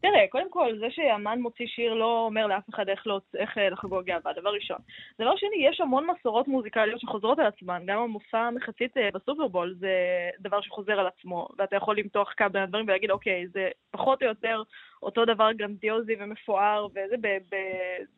[0.01, 3.71] תראה, קודם כל, זה שאמן מוציא שיר לא אומר לאף אחד איך, לא, איך אה,
[3.71, 4.77] לחגוג גאווה, דבר ראשון.
[5.21, 9.95] דבר שני, יש המון מסורות מוזיקליות שחוזרות על עצמן, גם המופע המחצית אה, בסופרבול זה
[10.41, 14.29] דבר שחוזר על עצמו, ואתה יכול למתוח כמה בין הדברים ולהגיד, אוקיי, זה פחות או
[14.29, 14.63] יותר
[15.03, 17.17] אותו דבר גרנדיוזי ומפואר, וזה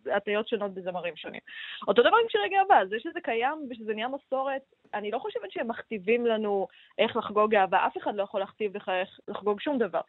[0.04, 1.40] בהטיות שונות בזמרים שונים.
[1.88, 4.62] אותו דבר עם שירי גאווה, זה שזה קיים ושזה נהיה מסורת,
[4.94, 6.66] אני לא חושבת שהם מכתיבים לנו
[6.98, 10.00] איך לחגוג גאווה, אף אחד לא יכול להכתיב לך איך לחגוג שום דבר.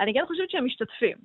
[0.00, 1.16] אני כן חושבת שהם משתתפים.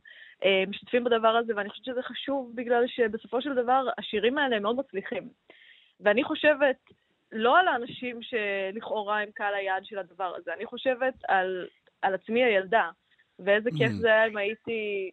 [0.43, 4.63] אה, משתתפים בדבר הזה, ואני חושבת שזה חשוב בגלל שבסופו של דבר השירים האלה הם
[4.63, 5.29] מאוד מצליחים.
[5.99, 6.77] ואני חושבת
[7.31, 11.67] לא על האנשים שלכאורה הם קהל היעד של הדבר הזה, אני חושבת על,
[12.01, 12.89] על עצמי הילדה,
[13.45, 14.01] ואיזה כיף Mm.
[14.01, 15.11] זה היה אם הייתי,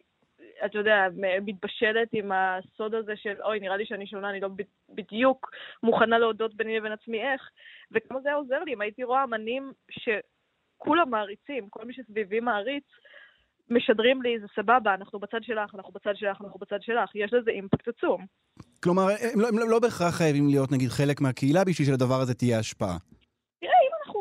[0.65, 1.07] אתה יודע,
[1.41, 4.49] מתבשלת עם הסוד הזה של אוי, נראה לי שאני שונה, אני לא
[4.89, 5.51] בדיוק
[5.83, 7.41] מוכנה להודות ביני לבין עצמי איך,
[7.91, 12.83] וכמה זה היה עוזר לי אם הייתי רואה אמנים שכולם מעריצים, כל מי שסביבי מעריץ,
[13.69, 17.15] משדרים לי, זה סבבה, אנחנו בצד שלך, אנחנו בצד שלך, אנחנו בצד שלך.
[17.15, 18.25] יש לזה אימפקט עצום.
[18.83, 22.59] כלומר, הם לא, הם לא בהכרח חייבים להיות, נגיד, חלק מהקהילה בשביל שלדבר הזה תהיה
[22.59, 22.97] השפעה.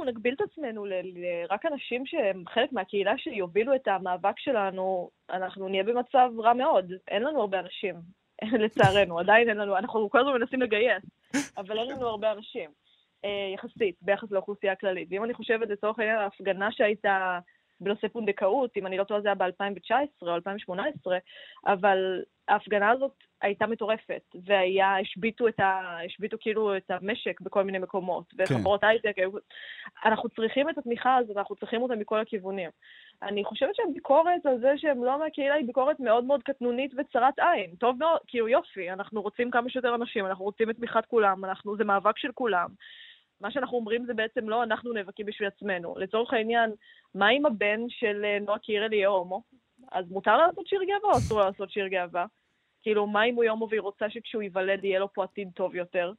[0.07, 5.69] נגביל את עצמנו ל- ל- רק אנשים שהם חלק מהקהילה שיובילו את המאבק שלנו, אנחנו
[5.69, 6.93] נהיה במצב רע מאוד.
[7.09, 7.95] אין לנו הרבה אנשים,
[8.65, 11.03] לצערנו, עדיין אין לנו, אנחנו כל הזמן מנסים לגייס,
[11.59, 12.71] אבל אין לנו הרבה אנשים,
[13.25, 15.09] אה, יחסית, ביחס לאוכלוסייה הכללית.
[15.11, 17.39] ואם אני חושבת לצורך העניין ההפגנה שהייתה
[17.81, 19.93] בנושא פונדקאות, אם אני לא טועה זה היה ב-2019
[20.23, 21.19] או 2018,
[21.67, 25.99] אבל ההפגנה הזאת הייתה מטורפת, והיה, השביתו את ה...
[26.07, 29.39] השביתו כאילו את המשק בכל מיני מקומות, וחברות הייטק, היו-
[30.05, 32.71] אנחנו צריכים את התמיכה הזאת, אנחנו צריכים אותה מכל הכיוונים.
[33.23, 37.75] אני חושבת שהביקורת על זה שהם לא מהקהילה היא ביקורת מאוד מאוד קטנונית וצרת עין.
[37.79, 41.77] טוב מאוד, כאילו יופי, אנחנו רוצים כמה שיותר אנשים, אנחנו רוצים את תמיכת כולם, אנחנו,
[41.77, 42.69] זה מאבק של כולם.
[43.41, 45.95] מה שאנחנו אומרים זה בעצם לא אנחנו נאבקים בשביל עצמנו.
[45.99, 46.71] לצורך העניין,
[47.15, 49.43] מה אם הבן של אה, נועה קירל יהיה הומו?
[49.93, 52.27] אז מותר לעשות שיר גאווה או אסור לעשות שיר גאווה?
[52.87, 56.13] כאילו, מה אם הוא הומו והיא רוצה שכשהוא ייוולד יהיה לו פה עתיד טוב יותר?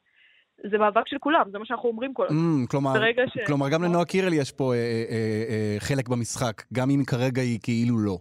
[0.71, 2.63] זה מאבק של כולם, זה מה שאנחנו אומרים כל הזמן.
[2.63, 2.93] Mm, כלומר,
[3.33, 7.41] ש- כלומר, גם לנועה קירל יש פה אה, אה, אה, חלק במשחק, גם אם כרגע
[7.41, 8.17] היא כאילו לא.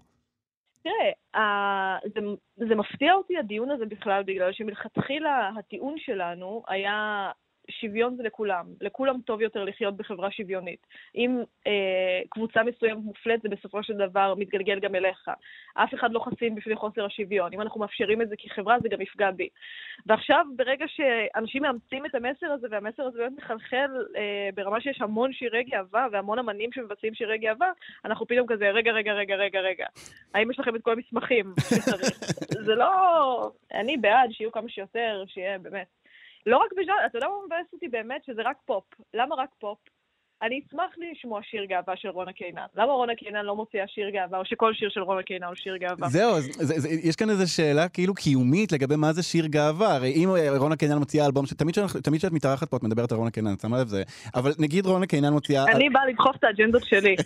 [0.83, 2.21] תראה, ה- זה,
[2.69, 7.31] זה מפתיע אותי הדיון הזה בכלל, בגלל שמלכתחילה הטיעון שלנו היה
[7.71, 8.67] שוויון זה לכולם.
[8.81, 10.87] לכולם טוב יותר לחיות בחברה שוויונית.
[11.15, 15.29] אם אה, קבוצה מסוימת מופלית, זה בסופו של דבר מתגלגל גם אליך.
[15.75, 17.53] אף אחד לא חסין בפני חוסר השוויון.
[17.53, 19.49] אם אנחנו מאפשרים את זה כחברה, זה גם יפגע בי.
[20.07, 25.33] ועכשיו, ברגע שאנשים מאמצים את המסר הזה, והמסר הזה באמת מחלחל אה, ברמה שיש המון
[25.33, 27.71] שירי גאווה והמון אמנים שמבצעים שירי גאווה,
[28.05, 29.87] אנחנו פתאום כזה, רגע, רגע, רגע, רגע, רגע.
[30.35, 31.55] האם יש לכם את כל המסמכים?
[32.67, 33.51] זה לא...
[33.75, 36.06] אני בעד שיהיו כמה שיותר, שיהיה באמת.
[36.47, 38.25] לא רק בז'אנר, אתה יודע מה מבאס אותי באמת?
[38.25, 38.85] שזה רק פופ.
[39.15, 39.79] למה רק פופ?
[40.43, 42.67] אני אשמח לשמוע שיר גאווה של רונה קינן.
[42.77, 45.77] למה רונה קינן לא מוציאה שיר גאווה, או שכל שיר של רונה קינן הוא שיר
[45.77, 46.09] גאווה?
[46.09, 49.95] זהו, אז זה, זה, יש כאן איזו שאלה כאילו קיומית לגבי מה זה שיר גאווה.
[49.95, 51.45] הרי אם אה, רונה קינן מוציאה אלבום,
[52.03, 54.03] תמיד כשאת מתארחת פה את מדברת על רונה קינן, את שמה לב זה,
[54.35, 55.65] אבל נגיד רונה קינן מוציאה...
[55.65, 57.17] אני באה לדחוף את האג'נדות שלי.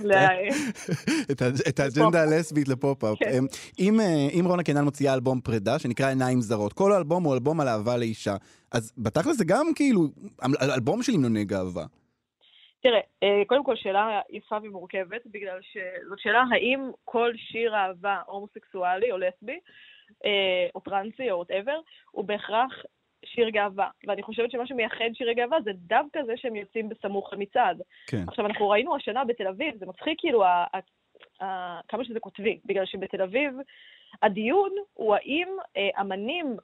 [1.69, 3.19] את, האג'נדה הלסבית לפופ-אפ.
[3.19, 3.31] כן.
[3.39, 3.47] אמ,
[3.79, 7.61] אם, אה, אם רונה קינן מוציאה אלבום פרידה, שנקרא עיניים זרות, כל האלבום הוא אלבום
[7.61, 8.37] על אהבה לאישה,
[8.73, 10.09] אז בתכל'ס זה גם כאילו
[10.45, 11.85] אל- אלבום של המנוני גאווה.
[12.81, 19.13] תראה, אה, קודם כל שאלה יפה ומורכבת, בגלל שזאת שאלה האם כל שיר אהבה הומוסקסואלי
[19.13, 19.59] או לסבי,
[20.25, 22.73] אה, או טרנסי או whatever, הוא בהכרח
[23.25, 23.89] שיר גאווה.
[24.07, 27.83] ואני חושבת שמה שמייחד שירי גאווה זה דווקא זה שהם יוצאים בסמוך למצעד.
[28.07, 28.25] כן.
[28.29, 32.61] עכשיו, אנחנו ראינו השנה בתל אביב, זה מצחיק כאילו ה- ה- ה- כמה שזה קוטבי,
[32.65, 33.55] בגלל שבתל אביב
[34.23, 36.57] הדיון הוא האם אה, אמנים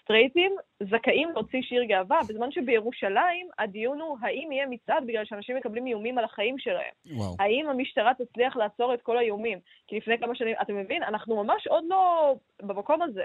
[0.00, 5.86] סטרייטים זכאים להוציא שיר גאווה, בזמן שבירושלים הדיון הוא האם יהיה מצעד בגלל שאנשים מקבלים
[5.86, 6.92] איומים על החיים שלהם.
[7.06, 7.36] וואו.
[7.38, 9.58] האם המשטרה תצליח לעצור את כל האיומים?
[9.86, 11.02] כי לפני כמה שנים, אתה מבין?
[11.02, 13.24] אנחנו ממש עוד לא במקום הזה.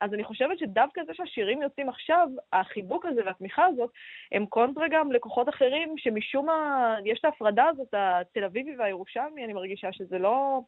[0.00, 3.90] אז אני חושבת שדווקא זה שהשירים יוצאים עכשיו, החיבוק הזה והתמיכה הזאת,
[4.32, 9.52] הם קונטרה גם לכוחות אחרים, שמשום מה יש את ההפרדה הזאת, התל אביבי והירושלמי, אני
[9.52, 10.60] מרגישה שזה לא...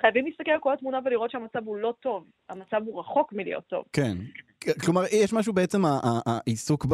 [0.00, 2.26] חייבים להסתכל על כל התמונה ולראות שהמצב הוא לא טוב.
[2.48, 3.84] המצב הוא רחוק מלהיות טוב.
[3.92, 4.16] כן.
[4.84, 5.82] כלומר, יש משהו בעצם,
[6.26, 6.86] העיסוק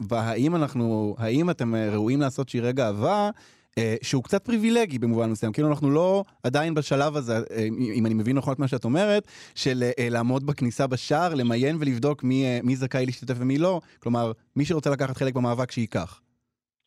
[0.00, 3.30] בהאם אנחנו, האם אתם אה, ראויים לעשות שירי גאווה,
[3.78, 5.52] אה, שהוא קצת פריבילגי במובן מסוים.
[5.52, 9.28] כאילו אנחנו לא עדיין בשלב הזה, אה, אם אני מבין נכון את מה שאת אומרת,
[9.54, 13.80] של לעמוד בכניסה בשער, למיין ולבדוק מי, מי זכאי להשתתף ומי לא.
[14.00, 16.20] כלומר, מי שרוצה לקחת חלק במאבק, שייקח.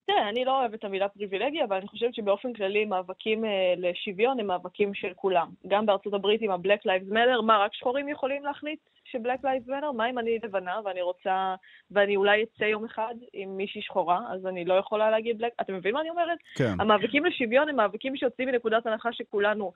[0.08, 4.39] תראה, אני לא אוהבת את המילה פריבילגיה, אבל אני חושבת שבאופן כללי מאבקים אה, לשוויון
[4.39, 5.47] הם מאבקים של כולם.
[5.67, 8.80] גם בארצות הברית עם ה-Black Lives Matter, מה, רק שחורים יכולים להחליט
[9.12, 9.91] ש-Black Lives Matter?
[9.96, 11.56] מה אם אני לבנה ואני רוצה,
[11.91, 15.62] ואני אולי אצא יום אחד עם מישהי שחורה, אז אני לא יכולה להגיד Black...
[15.62, 16.38] אתה מבין מה אני אומרת?
[16.58, 16.74] כן.
[16.80, 19.74] המאבקים לשוויון הם מאבקים שיוצאים מנקודת הנחה שכולנו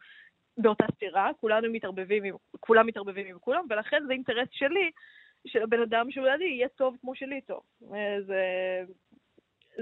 [0.57, 4.91] באותה סתירה, כולנו מתערבבים עם, כולם מתערבבים עם כולם, ולכן זה אינטרס שלי,
[5.47, 7.61] של הבן אדם שהוא לידי יהיה טוב כמו שלי טוב.
[7.93, 8.43] אה, זה,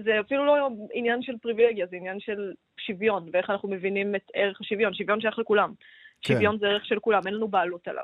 [0.04, 4.62] זה אפילו לא עניין של פריבילגיה, זה עניין של שוויון, ואיך אנחנו מבינים את ערך
[4.62, 4.94] השוויון.
[4.94, 5.74] שוויון שייך לכולם.
[6.22, 6.34] כן.
[6.34, 8.04] שוויון זה ערך של כולם, אין לנו בעלות עליו.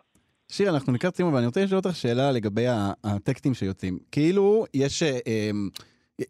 [0.52, 2.66] שיר, אנחנו לקראת סיום, אבל אני רוצה לשאול אותך שאלה לגבי
[3.04, 4.00] הטקסטים שיוצאים.
[4.12, 5.04] כאילו, יש...
[5.04, 5.70] אה, אמ,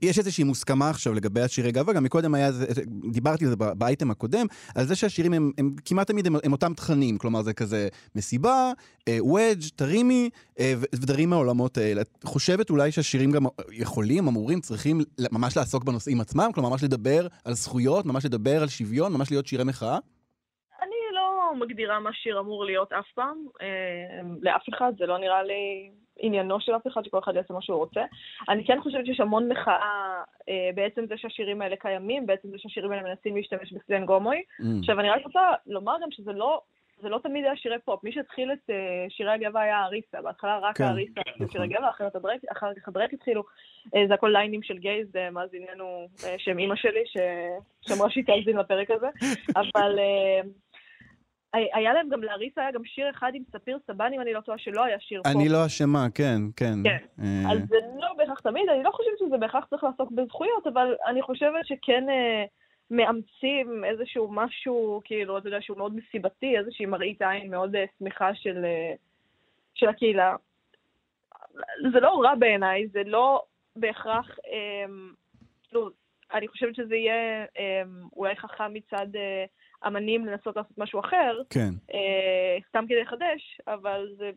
[0.02, 2.52] יש איזושהי מוסכמה עכשיו לגבי השירי גאווה, גם מקודם היה,
[3.12, 6.74] דיברתי על זה באייטם הקודם, על זה שהשירים הם, הם כמעט תמיד הם, הם אותם
[6.74, 8.72] תכנים, כלומר זה כזה מסיבה,
[9.08, 12.02] אה, וודג', תרימי, אה, ודברים מהעולמות האלה.
[12.02, 15.02] את חושבת אולי שהשירים גם יכולים, אמורים, צריכים
[15.32, 19.48] ממש לעסוק בנושאים עצמם, כלומר ממש לדבר על זכויות, ממש לדבר על שוויון, ממש להיות
[19.48, 19.98] שירי מחאה?
[21.56, 26.60] מגדירה מה שיר אמור להיות אף פעם, אה, לאף אחד, זה לא נראה לי עניינו
[26.60, 28.02] של אף אחד, שכל אחד יעשה מה שהוא רוצה.
[28.50, 32.92] אני כן חושבת שיש המון מחאה אה, בעצם זה שהשירים האלה קיימים, בעצם זה שהשירים
[32.92, 34.38] האלה מנסים להשתמש בסלנג הומואי.
[34.38, 34.64] Mm.
[34.80, 36.62] עכשיו, אני רק רוצה לומר גם שזה לא...
[37.02, 38.04] זה לא תמיד היה שירי פופ.
[38.04, 38.74] מי שהתחיל את uh,
[39.10, 40.22] שירי הגאווה היה אריסה.
[40.22, 41.48] בהתחלה רק כן, האריסה נכון.
[41.48, 41.64] שירי
[42.16, 43.44] הדרק, אחר כך הדרק התחילו.
[43.88, 47.04] Uh, זה הכל ליינים של גייז, uh, מאזיננו, uh, שהם אימא שלי,
[47.82, 49.08] שאמרה שהיא תאזין לפרק הזה.
[49.62, 50.48] אבל uh,
[51.74, 54.58] היה להם גם, לאריסה היה גם שיר אחד עם ספיר סבן, אם אני לא טועה,
[54.58, 55.36] שלא היה שיר פופ.
[55.36, 56.76] אני לא אשמה, כן, כן.
[56.84, 56.98] כן.
[57.24, 60.96] אה, אז זה לא בהכרח תמיד, אני לא חושבת שזה בהכרח צריך לעסוק בזכויות, אבל
[61.08, 62.46] אני חושבת שכן אה,
[62.92, 68.36] מאמצים איזשהו משהו, כאילו, אתה יודע, שהוא מאוד מסיבתי, איזושהי מראית עין מאוד אה, שמחה
[68.36, 68.94] של, אה,
[69.74, 70.36] של הקהילה.
[71.94, 73.44] זה לא רע בעיניי, זה לא
[73.76, 74.86] בהכרח, אה,
[75.64, 75.90] כאילו,
[76.34, 77.82] אני חושבת שזה יהיה אה,
[78.16, 79.46] אולי חכם מצד אה,
[79.88, 81.70] אמנים לנסות לעשות משהו אחר, כן.
[81.94, 84.30] אה, סתם כדי לחדש, אבל זה,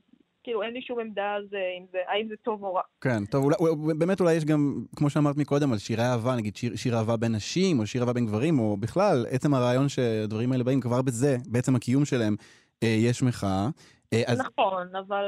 [0.45, 2.83] כאילו, אין לי שום עמדה על זה, אם זה, האם זה טוב או רע.
[3.01, 6.57] כן, טוב, אולי, אולי- באמת אולי יש גם, כמו שאמרת מקודם, על שירי אהבה, נגיד
[6.57, 10.53] שיר, שיר אהבה בין נשים, או שיר אהבה בין גברים, או בכלל, עצם הרעיון שהדברים
[10.53, 12.37] האלה באים, כבר בזה, בעצם הקיום שלהם,
[12.83, 13.69] אה, יש מחאה.
[14.13, 15.25] אה, אז נכון, אבל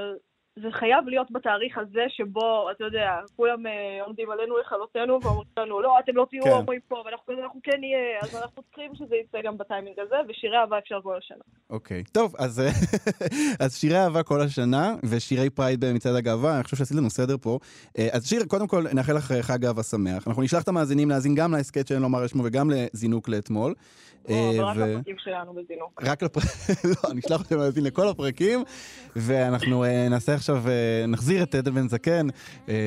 [0.57, 5.81] זה חייב להיות בתאריך הזה שבו, אתה יודע, כולם אה, עומדים עלינו לכלותנו ואומרים לנו,
[5.81, 9.17] לא, אתם לא תהיו כאן הומואים פה, ואנחנו אנחנו כן נהיה, אז אנחנו צריכים שזה
[9.17, 11.43] יצא גם בטיימינג הזה, ושירי אהבה אפשר כל השנה.
[11.71, 12.05] אוקיי.
[12.05, 12.71] טוב, אז, אה,
[13.65, 17.59] אז שירי אהבה כל השנה, ושירי פרייד במצעד הגאווה, אני חושב שעשית לנו סדר פה.
[17.99, 20.29] אה, אז שיר, קודם כל, נאחל לך אה, חג אהבה שמח.
[20.29, 23.75] אנחנו נשלח את המאזינים להאזין גם להסכת שאין לומר שמו וגם לזינוק לאתמול.
[24.31, 26.03] אה, ו- הפרקים שלנו בזינוק.
[26.05, 26.45] רק לפרק,
[26.85, 28.65] לא, אני אשלח אתכם להאזין לכל הפרקים,
[29.17, 32.27] ואנחנו אה, נעשה עכשיו, אה, נחזיר את עדן בן זקן.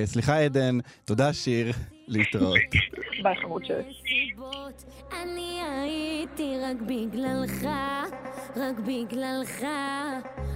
[0.06, 1.72] סליחה עדן, תודה שיר,
[2.08, 2.58] להתראות.
[3.24, 3.84] ביי חמוד שלי.
[4.08, 4.84] סיבות,
[5.22, 7.68] אני הייתי רק בגללך,
[8.56, 9.64] רק בגללך.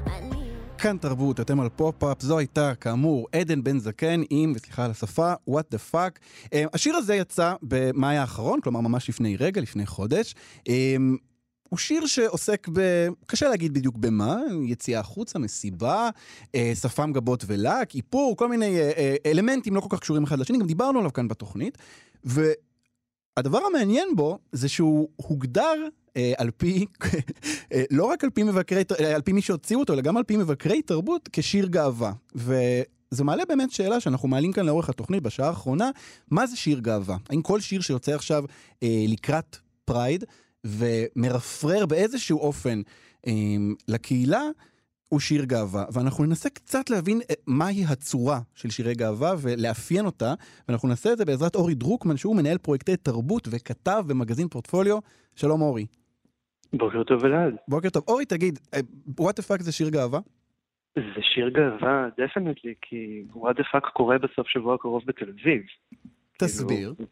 [0.08, 0.37] אני...
[0.78, 5.34] כאן תרבות, אתם על פופ-אפ, זו הייתה כאמור עדן בן זקן עם, וסליחה על השפה,
[5.50, 6.20] what the fuck.
[6.54, 10.36] אה, השיר הזה יצא במאי האחרון, כלומר ממש לפני רגע, לפני חודש.
[10.70, 10.96] אה,
[11.70, 13.08] הוא שיר שעוסק ב...
[13.26, 16.10] קשה להגיד בדיוק במה, יציאה החוצה, מסיבה,
[16.56, 20.40] אה, שפם גבות ולק, איפור, כל מיני אה, אה, אלמנטים לא כל כך קשורים אחד
[20.40, 21.78] לשני, גם דיברנו עליו כאן בתוכנית.
[22.24, 25.88] והדבר המעניין בו זה שהוא הוגדר
[26.38, 26.86] על פי,
[27.74, 30.24] אה, לא רק על פי מבקרי, אה, על פי מי שהוציאו אותו, אלא גם על
[30.24, 32.12] פי מבקרי תרבות כשיר גאווה.
[33.12, 35.90] זה מעלה באמת שאלה שאנחנו מעלים כאן לאורך התוכנית בשעה האחרונה,
[36.32, 37.18] מה זה שיר גאווה?
[37.30, 38.44] האם כל שיר שיוצא עכשיו
[38.84, 40.24] אה, לקראת פרייד
[40.64, 42.82] ומרפרר באיזשהו אופן
[43.28, 43.34] אה,
[43.88, 44.42] לקהילה,
[45.10, 50.34] הוא שיר גאווה, ואנחנו ננסה קצת להבין אה, מהי הצורה של שירי גאווה ולאפיין אותה,
[50.68, 54.98] ואנחנו נעשה את זה בעזרת אורי דרוקמן, שהוא מנהל פרויקטי תרבות וכתב במגזין פורטפוליו.
[55.36, 55.86] שלום אורי.
[56.74, 57.56] בוקר טוב אלעד.
[57.68, 58.04] בוקר טוב.
[58.08, 58.80] אורי, תגיד, אה,
[59.22, 60.20] what the fuck זה שיר גאווה?
[60.96, 65.62] זה שיר גאווה, definitely, כי what the fuck קורה בסוף שבוע הקרוב בתל אביב.
[66.38, 66.94] תסביר.
[66.96, 67.08] כאילו,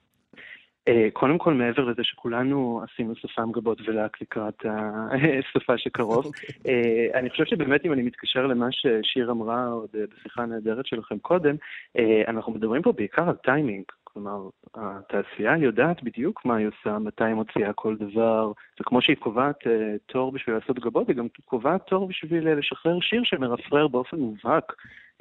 [0.88, 6.50] אה, קודם כל, מעבר לזה שכולנו עשינו שפם גבות ולק לקראת הסופ"ש הקרוב, אוקיי.
[6.68, 11.56] אה, אני חושב שבאמת אם אני מתקשר למה ששיר אמרה עוד בשיחה הנהדרת שלכם קודם,
[11.98, 13.84] אה, אנחנו מדברים פה בעיקר על טיימינג.
[14.15, 18.51] כלומר, התעשייה יודעת בדיוק מה היא עושה, מתי היא מוציאה כל דבר,
[18.82, 22.99] וכמו שהיא קובעת אה, תור בשביל לעשות גבות, היא גם קובעת תור בשביל אה, לשחרר
[22.99, 24.73] שיר שמרפרר באופן מובהק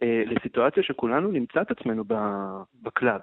[0.03, 3.21] אה, לסיטואציה שכולנו נמצא את עצמנו ב- בקלאב.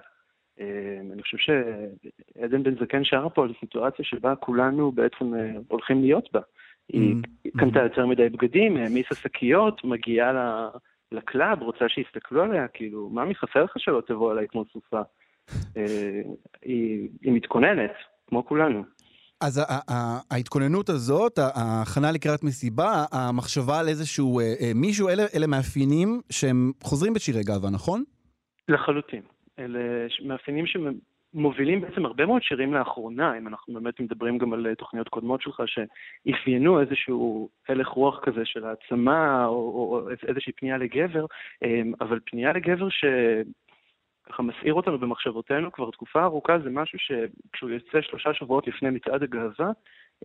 [0.60, 6.00] אה, אני חושב שעדן בן זקן שרה פה על סיטואציה שבה כולנו בעצם אה, הולכים
[6.00, 6.40] להיות בה.
[6.88, 10.68] היא Mm, קנתה יותר מדי בגדים, העמיסה שקיות, מגיעה ל-
[11.12, 15.02] לקלאב, רוצה שיסתכלו עליה, כאילו, מה חסר לך שלא תבוא אליי כמו סופה?
[15.76, 16.22] אה,
[16.62, 17.92] היא היא מתכוננת,
[18.26, 18.84] כמו כולנו.
[19.42, 19.60] אז
[20.30, 26.72] ההתכוננות הזאת, ההכנה לקראת מסיבה, המחשבה על איזשהו אה, אה, מישהו, אלה, אלה מאפיינים שהם
[26.82, 28.04] חוזרים בשירי גאווה, נכון?
[28.68, 29.22] לחלוטין.
[29.58, 29.80] אלה
[30.24, 35.42] מאפיינים שמובילים בעצם הרבה מאוד שירים לאחרונה, אם אנחנו באמת מדברים גם על תוכניות קודמות
[35.42, 41.26] שלך, שאפיינו איזשהו הלך רוח כזה של העצמה, או, או, או איזושהי פנייה לגבר,
[42.00, 43.04] אבל פנייה לגבר ש...
[44.28, 49.22] ככה מסעיר אותנו במחשבותינו כבר תקופה ארוכה, זה משהו שכשהוא יוצא שלושה שבועות לפני מצעד
[49.22, 49.70] הגאווה,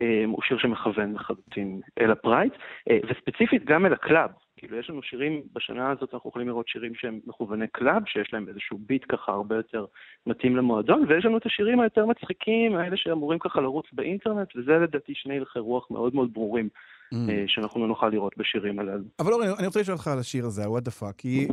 [0.01, 2.51] אה, הוא שיר שמכוון לחלוטין אל הפרייד,
[2.89, 4.29] אה, וספציפית גם אל הקלאב.
[4.57, 8.47] כאילו, יש לנו שירים, בשנה הזאת אנחנו יכולים לראות שירים שהם מכווני קלאב, שיש להם
[8.47, 9.85] איזשהו ביט ככה הרבה יותר
[10.27, 15.13] מתאים למועדון, ויש לנו את השירים היותר מצחיקים, האלה שאמורים ככה לרוץ באינטרנט, וזה לדעתי
[15.15, 16.69] שני הלכי רוח מאוד מאוד ברורים,
[17.13, 17.17] Mm.
[17.29, 19.03] אה, שאנחנו לא נוכל לראות בשירים הללו.
[19.19, 21.47] אבל אורי, אני רוצה לשאול אותך על השיר הזה, ה-what the fuck, כי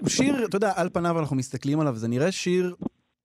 [0.00, 2.74] הוא שיר, אתה יודע, על פניו אנחנו מסתכלים עליו, זה נראה שיר,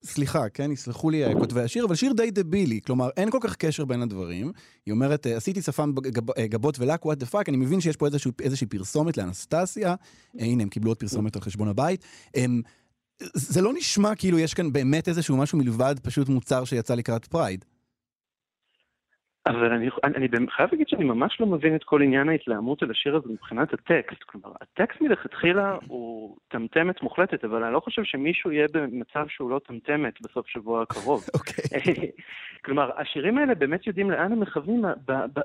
[0.04, 3.56] סליחה, כן, יסלחו לי אה, כותבי השיר, אבל שיר די דבילי, כלומר, אין כל כך
[3.56, 4.52] קשר בין הדברים.
[4.86, 5.92] היא אומרת, אה, עשיתי שפם
[6.38, 10.44] אה, גבות ולק, what the fuck, אני מבין שיש פה איזשהו, איזושהי פרסומת לאנסטסיה, אה,
[10.44, 12.04] הנה, הם קיבלו עוד פרסומת על חשבון הבית.
[12.34, 12.62] הם,
[13.34, 17.64] זה לא נשמע כאילו יש כאן באמת איזשהו משהו מלבד פשוט מוצר שיצא לקראת פרייד.
[19.46, 22.90] אבל אני, אני, אני חייב להגיד שאני ממש לא מבין את כל עניין ההתלהמות של
[22.90, 24.22] השיר הזה מבחינת הטקסט.
[24.22, 29.60] כלומר, הטקסט מלכתחילה הוא טמטמת מוחלטת, אבל אני לא חושב שמישהו יהיה במצב שהוא לא
[29.66, 31.24] טמטמת בסוף שבוע הקרוב.
[31.34, 32.10] אוקיי.
[32.64, 34.84] כלומר, השירים האלה באמת יודעים לאן הם מכוונים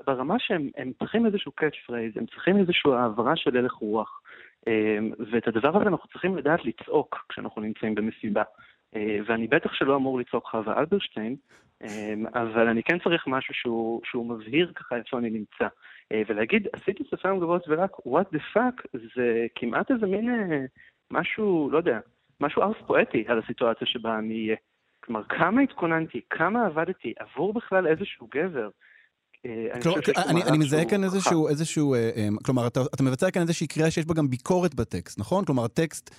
[0.06, 4.20] ברמה שהם הם צריכים איזשהו catch phrase, הם צריכים איזושהי העברה של הלך רוח.
[4.66, 8.42] אמ, ואת הדבר הזה אנחנו צריכים לדעת לצעוק כשאנחנו נמצאים במסיבה.
[8.96, 11.36] אה, ואני בטח שלא אמור לצעוק חווה אלברשטיין,
[12.34, 15.68] אבל אני כן צריך משהו שהוא, שהוא מבהיר ככה איפה אני נמצא.
[16.12, 20.64] אה, ולהגיד, עשיתי שפם גבוהות ורק what the fuck, זה כמעט איזה מין אה,
[21.10, 21.98] משהו, לא יודע,
[22.40, 24.56] משהו ארס פואטי על הסיטואציה שבה אני אהיה.
[25.04, 28.68] כלומר, כמה התכוננתי, כמה עבדתי עבור בכלל איזשהו גבר.
[29.46, 29.66] אה,
[30.48, 31.04] אני מזהה כאן.
[31.04, 31.94] איזשהו, איזשהו,
[32.44, 35.44] כלומר, אתה, מבצע כאן איזושהי קריאה שיש בה גם ביקורת בטקסט, נכון?
[35.44, 36.14] כלומר, הטקסט,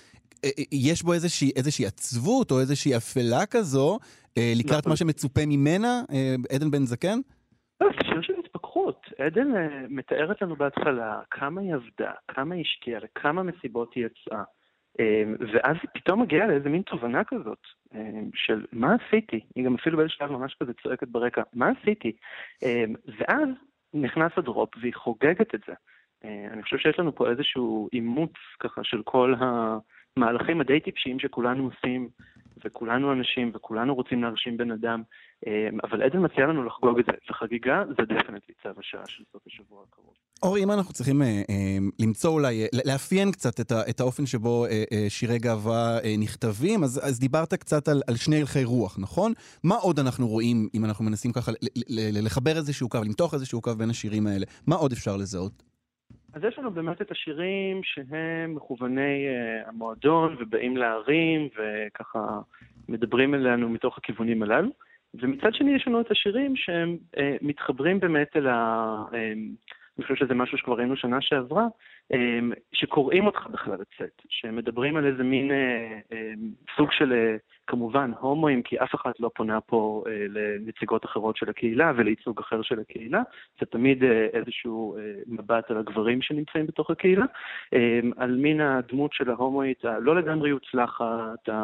[0.72, 3.98] יש בו איזושהי, איזושהי עצבות או איזושהי אפלה כזו,
[4.38, 4.92] אה, לקראת נכון.
[4.92, 7.18] מה שמצופה ממנה, אה, עדן בן זקן?
[7.80, 9.06] לא, זה שיר של התפכחות.
[9.18, 14.42] עדן אה, מתארת לנו בהתחלה כמה היא עבדה, כמה היא השקיעה, לכמה מסיבות היא יצאה.
[15.00, 17.58] אה, ואז היא פתאום מגיעה לאיזה מין תובנה כזאת,
[17.94, 19.40] אה, של מה עשיתי?
[19.54, 22.12] היא גם אפילו באיזשהו שלב ממש כזה צועקת ברקע, מה עשיתי?
[22.64, 22.84] אה,
[23.18, 23.48] ואז
[23.94, 25.72] נכנס הדרופ והיא חוגגת את זה.
[26.24, 29.34] אה, אני חושב שיש לנו פה איזשהו אימוץ ככה של כל
[30.16, 32.08] המהלכים הדי טיפשיים שכולנו עושים,
[32.64, 35.02] וכולנו אנשים, וכולנו רוצים להרשים בן אדם,
[35.46, 39.42] אה, אבל עדן מציע לנו לחגוג את זה, וחגיגה זה definitely צו השעה של סוף
[39.46, 40.14] השבוע הקרוב.
[40.42, 44.26] אורי, אם אנחנו צריכים אה, אה, למצוא אולי, אה, לאפיין קצת את, ה, את האופן
[44.26, 48.64] שבו אה, אה, שירי גאווה אה, נכתבים, אז, אז דיברת קצת על, על שני הלכי
[48.64, 49.32] רוח, נכון?
[49.64, 53.34] מה עוד אנחנו רואים, אם אנחנו מנסים ככה ל, ל, ל, לחבר איזשהו קו, למתוח
[53.34, 54.46] איזשהו קו בין השירים האלה?
[54.66, 55.71] מה עוד אפשר לזהות?
[56.34, 62.40] אז יש לנו באמת את השירים שהם מכווני uh, המועדון ובאים להרים וככה
[62.88, 64.68] מדברים אלינו מתוך הכיוונים הללו.
[65.14, 68.96] ומצד שני יש לנו את השירים שהם uh, מתחברים באמת אל ה...
[69.10, 69.14] Uh,
[69.98, 71.66] אני חושב שזה משהו שכבר ראינו שנה שעברה,
[72.12, 76.32] אמ, שקוראים אותך בכלל לצאת, שמדברים על איזה מין אה, אה,
[76.76, 81.50] סוג של, אה, כמובן, הומואים, כי אף אחד לא פונה פה אה, לנציגות אחרות של
[81.50, 83.22] הקהילה ולייצוג אחר של הקהילה,
[83.60, 87.24] זה תמיד אה, איזשהו אה, מבט על הגברים שנמצאים בתוך הקהילה,
[87.74, 87.78] אה,
[88.16, 91.04] על מין הדמות של ההומואית הלא לגמרי מוצלחת,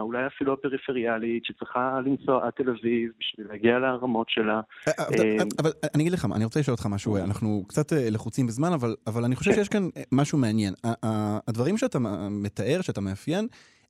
[0.01, 4.61] אולי אפילו הפריפריאלית, שצריכה לנסוע עד תל אביב בשביל להגיע לרמות שלה.
[4.88, 8.09] אה, אבל- אה, אבל אני אגיד לך אני רוצה לשאול אותך משהו, אנחנו קצת אה,
[8.11, 10.74] לחוצים בזמן, אבל- אבל אני חושב שיש כאן אה, משהו מעניין.
[11.49, 11.99] הדברים שאתה
[12.30, 13.46] מתאר, שאתה מאפיין,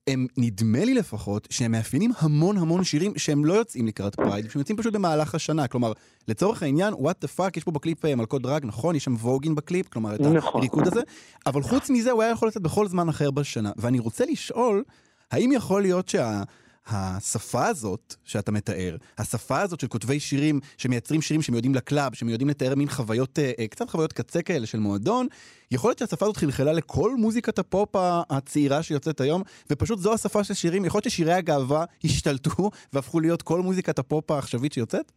[0.07, 4.59] הם, נדמה לי לפחות, שהם מאפיינים המון המון שירים שהם לא יוצאים לקראת Pride, שהם
[4.59, 5.69] יוצאים פשוט במהלך השנה.
[5.69, 5.93] כלומר,
[6.29, 8.97] לצורך העניין, what the fuck, יש פה בקליפ אה, מלכות דראג, נכון?
[8.97, 10.61] יש שם voguing בקליפ, כלומר, את נכון.
[10.61, 11.01] הריקוד הזה,
[11.47, 13.73] אבל חוץ מזה, הוא היה יכול לצאת בכל זמן אחר בשנה.
[13.77, 14.85] ואני רוצה לשאול,
[15.31, 16.43] האם יכול להיות שה...
[16.91, 22.49] השפה הזאת שאתה מתאר, השפה הזאת של כותבי שירים שמייצרים שירים שמיועדים ל club, שמיועדים
[22.49, 25.27] לתאר מין חוויות, אה, אה, קצת חוויות קצה כאלה של מועדון,
[25.71, 27.97] יכול להיות שהשפה הזאת חלחלה לכל מוזיקת הפופ
[28.31, 33.43] הצעירה שיוצאת היום, ופשוט זו השפה של שירים, יכול להיות ששירי הגאווה השתלטו והפכו להיות
[33.43, 35.13] כל מוזיקת הפופ העכשווית שיוצאת?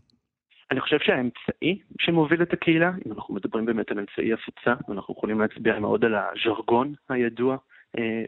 [0.72, 5.40] אני חושב שהאמצעי שמוביל את הקהילה, אם אנחנו מדברים באמת על אמצעי הפצה, אנחנו יכולים
[5.42, 7.58] להצביע מאוד על הז'רגון הידוע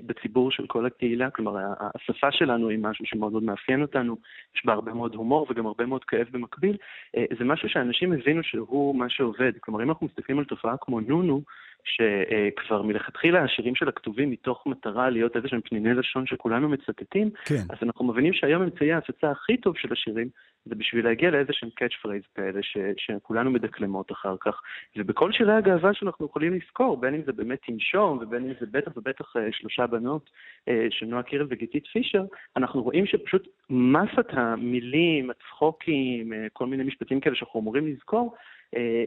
[0.06, 1.56] בציבור של כל הקהילה, כלומר
[1.96, 4.18] השפה שלנו היא משהו שמאוד מאוד מאפיין אותנו,
[4.56, 6.78] יש בה הרבה מאוד הומור וגם הרבה מאוד כאב במקביל,
[7.18, 11.00] אה, זה משהו שאנשים הבינו שהוא מה שעובד, כלומר אם אנחנו מסתכלים על תופעה כמו
[11.00, 11.42] נונו,
[11.84, 17.56] שכבר מלכתחילה השירים שלה כתובים מתוך מטרה להיות איזה שהם פניני לשון שכולנו מצטטים, כן.
[17.70, 20.28] אז אנחנו מבינים שהיום אמצעי ההפצה הכי טוב של השירים
[20.66, 24.62] זה בשביל להגיע לאיזה שהם catch phrase כאלה ש, שכולנו מדקלמות אחר כך.
[24.98, 28.98] ובכל שירי הגאווה שאנחנו יכולים לזכור, בין אם זה באמת תנשום ובין אם זה בטח
[28.98, 30.30] ובטח אה, שלושה בנות
[30.68, 32.24] אה, של נועה קירל וגיתית פישר,
[32.58, 38.36] אנחנו רואים שפשוט מסת המילים, הצחוקים, אה, כל מיני משפטים כאלה שאנחנו אמורים לזכור,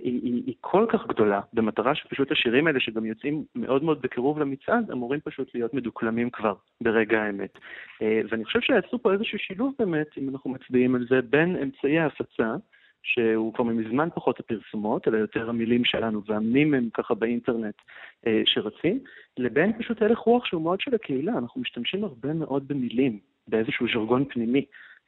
[0.03, 4.39] היא, היא, היא כל כך גדולה, במטרה שפשוט השירים האלה שגם יוצאים מאוד מאוד בקירוב
[4.39, 7.59] למצעד, אמורים פשוט להיות מדוקלמים כבר ברגע האמת.
[8.03, 11.99] אה, ואני חושב שיצרו פה איזשהו שילוב באמת, אם אנחנו מצביעים על זה, בין אמצעי
[11.99, 12.55] ההפצה,
[13.03, 17.75] שהוא כבר מזמן פחות הפרסומות, אלא יותר המילים שלנו והמים הם ככה באינטרנט
[18.27, 18.99] אה, שרצים,
[19.39, 24.25] לבין פשוט הלך רוח שהוא מאוד של הקהילה, אנחנו משתמשים הרבה מאוד במילים, באיזשהו ז'רגון
[24.25, 24.65] פנימי.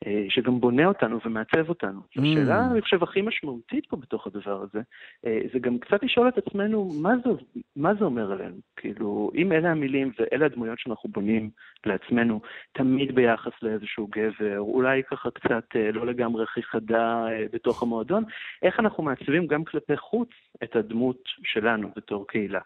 [0.06, 2.00] אה, שגם בונה אותנו ומעצב אותנו.
[2.00, 2.22] Mm.
[2.22, 4.80] השאלה, אני חושב, הכי משמעותית פה בתוך הדבר הזה,
[5.26, 7.30] אה, זה גם קצת לשאול את עצמנו, מה זה,
[7.76, 8.56] מה זה אומר עלינו?
[8.76, 11.50] כאילו, אם אלה המילים ואלה הדמויות שאנחנו בונים
[11.86, 12.40] לעצמנו,
[12.72, 18.24] תמיד ביחס לאיזשהו גבר, אולי ככה קצת אה, לא לגמרי הכי חדה בתוך המועדון,
[18.62, 20.30] איך אנחנו מעצבים גם כלפי חוץ
[20.62, 22.60] את הדמות שלנו בתור קהילה?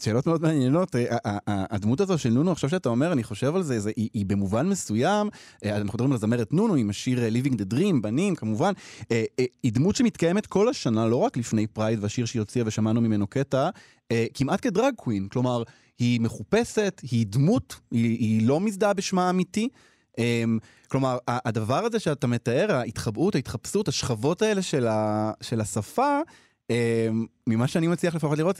[0.00, 0.96] שאלות מאוד מעניינות.
[0.96, 3.80] אה, ה- ה- ה- הדמות הזו של נונו, עכשיו שאתה אומר, אני חושב על זה,
[3.80, 5.28] זה היא, היא במובן מסוים,
[5.64, 8.72] אה, אנחנו מדברים על הזמרת נונו עם השיר אה, Living the Dream, בנים, כמובן,
[9.12, 13.00] אה, אה, היא דמות שמתקיימת כל השנה, לא רק לפני Pride והשיר שהיא הוציאה ושמענו
[13.00, 13.68] ממנו קטע,
[14.12, 15.62] אה, כמעט כדרג קווין, כלומר,
[15.98, 19.68] היא מחופשת, היא דמות, היא, היא לא מזדהה בשמה האמיתי.
[20.10, 20.22] Um,
[20.88, 26.18] כלומר, הדבר הזה שאתה מתאר, ההתחבאות, ההתחפשות, השכבות האלה של, ה, של השפה,
[27.46, 28.56] ממה שאני מצליח לפחות לראות,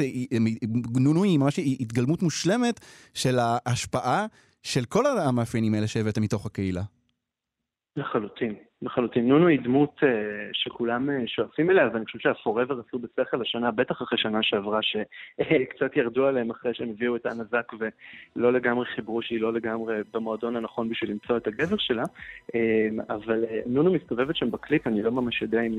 [1.01, 2.81] נונו היא ממש התגלמות מושלמת
[3.15, 4.27] של ההשפעה
[4.63, 6.83] של כל המאפיינים האלה שהבאת מתוך הקהילה.
[7.97, 9.29] לחלוטין, לחלוטין.
[9.29, 10.05] נונו היא דמות uh,
[10.53, 15.97] שכולם uh, שואפים אליה, ואני חושב שהפוראבר עשו בשכל השנה, בטח אחרי שנה שעברה, שקצת
[15.97, 20.57] ירדו עליהם אחרי שהם הביאו את אנה זק ולא לגמרי חיברו שהיא לא לגמרי במועדון
[20.57, 22.03] הנכון בשביל למצוא את הגבר שלה.
[22.03, 22.57] Uh,
[23.09, 25.77] אבל נונו מסתובבת שם בקליפ, אני לא ממש יודע אם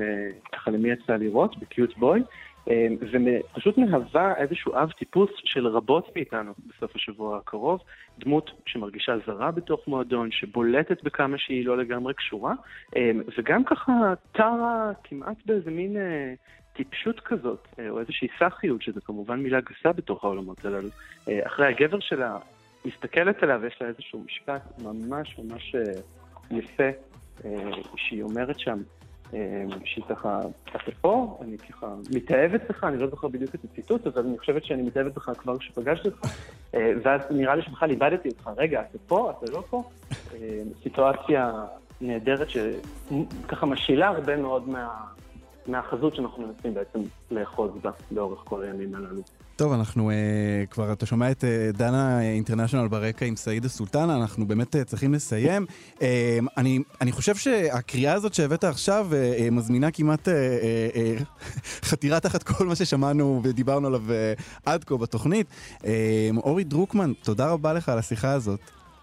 [0.51, 2.21] ככה למי יצא לראות, בקיוט בוי.
[2.67, 7.81] ופשוט מהווה איזשהו אב טיפוס של רבות מאיתנו בסוף השבוע הקרוב,
[8.19, 12.53] דמות שמרגישה זרה בתוך מועדון, שבולטת בכמה שהיא לא לגמרי קשורה,
[12.95, 16.33] אה, וגם ככה טרה כמעט באיזה מין אה,
[16.73, 20.89] טיפשות כזאת, אה, או איזושהי סאחיות, שזה כמובן מילה גסה בתוך העולמות הללו.
[21.27, 22.37] אה, אחרי הגבר שלה
[22.85, 25.75] מסתכלת עליו, יש לה איזשהו משפט ממש ממש
[26.51, 26.89] יפה,
[27.95, 28.81] שהיא אומרת שם,
[29.85, 34.25] שהיא ככה, אתה פה, אני ככה מתאהבת בך, אני לא זוכר בדיוק את הציטוט, אבל
[34.25, 36.19] אני חושבת שאני מתאהבת בך כבר כשפגשתי אותך,
[36.75, 39.83] אה, ואז נראה לי שבכלל איבדתי אותך, רגע, אתה פה, אתה לא פה?
[40.33, 41.51] אה, סיטואציה
[42.01, 44.89] נהדרת שככה משילה הרבה מאוד מה...
[45.67, 46.99] מהחזות שאנחנו מנסים בעצם
[47.31, 49.21] לאחוז בה לאורך כל הימים הללו.
[49.61, 50.13] טוב, אנחנו אה,
[50.71, 55.13] כבר, אתה שומע את אה, דנה אינטרנשיונל ברקע עם סעיד הסולטנה, אנחנו באמת אה, צריכים
[55.13, 55.65] לסיים.
[55.97, 56.01] אה,
[56.57, 61.23] אני, אני חושב שהקריאה הזאת שהבאת עכשיו אה, אה, מזמינה כמעט אה, אה, אה,
[61.89, 65.47] חתירה תחת כל מה ששמענו ודיברנו עליו אה, עד כה בתוכנית.
[65.81, 65.85] אה,
[66.37, 68.59] אורי דרוקמן, תודה רבה לך על השיחה הזאת.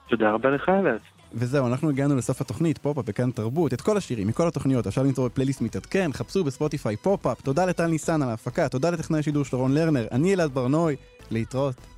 [0.08, 1.17] תודה רבה לך, אלעד.
[1.34, 5.28] וזהו, אנחנו הגענו לסוף התוכנית, פופ-אפ בכאן תרבות, את כל השירים, מכל התוכניות, אפשר למצוא
[5.28, 9.74] בפלייליסט מתעדכן, חפשו בספוטיפיי פופ-אפ, תודה לטל ניסן על ההפקה, תודה לטכנאי השידור של רון
[9.74, 10.96] לרנר, אני אלעד ברנוי,
[11.30, 11.97] להתראות.